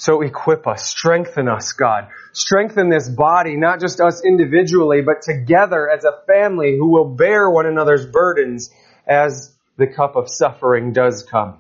So 0.01 0.23
equip 0.23 0.67
us, 0.67 0.87
strengthen 0.87 1.47
us, 1.47 1.73
God. 1.73 2.09
Strengthen 2.33 2.89
this 2.89 3.07
body, 3.07 3.59
not 3.59 3.81
just 3.81 4.01
us 4.01 4.25
individually, 4.25 5.03
but 5.03 5.21
together 5.21 5.91
as 5.91 6.05
a 6.05 6.25
family 6.27 6.75
who 6.79 6.89
will 6.89 7.05
bear 7.05 7.51
one 7.51 7.67
another's 7.67 8.07
burdens 8.07 8.71
as 9.07 9.55
the 9.77 9.87
cup 9.87 10.17
of 10.17 10.31
suffering 10.31 10.95
does 10.95 11.23
come. 11.31 11.59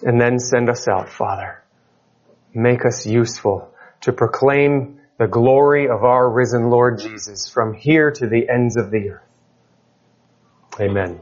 And 0.00 0.20
then 0.20 0.38
send 0.38 0.70
us 0.70 0.86
out, 0.86 1.08
Father. 1.08 1.60
Make 2.54 2.86
us 2.86 3.04
useful 3.04 3.74
to 4.02 4.12
proclaim 4.12 5.00
the 5.18 5.26
glory 5.26 5.88
of 5.88 6.04
our 6.04 6.30
risen 6.30 6.70
Lord 6.70 7.00
Jesus 7.00 7.48
from 7.48 7.74
here 7.74 8.12
to 8.12 8.28
the 8.28 8.48
ends 8.48 8.76
of 8.76 8.92
the 8.92 9.10
earth. 9.10 9.22
Amen. 10.80 11.20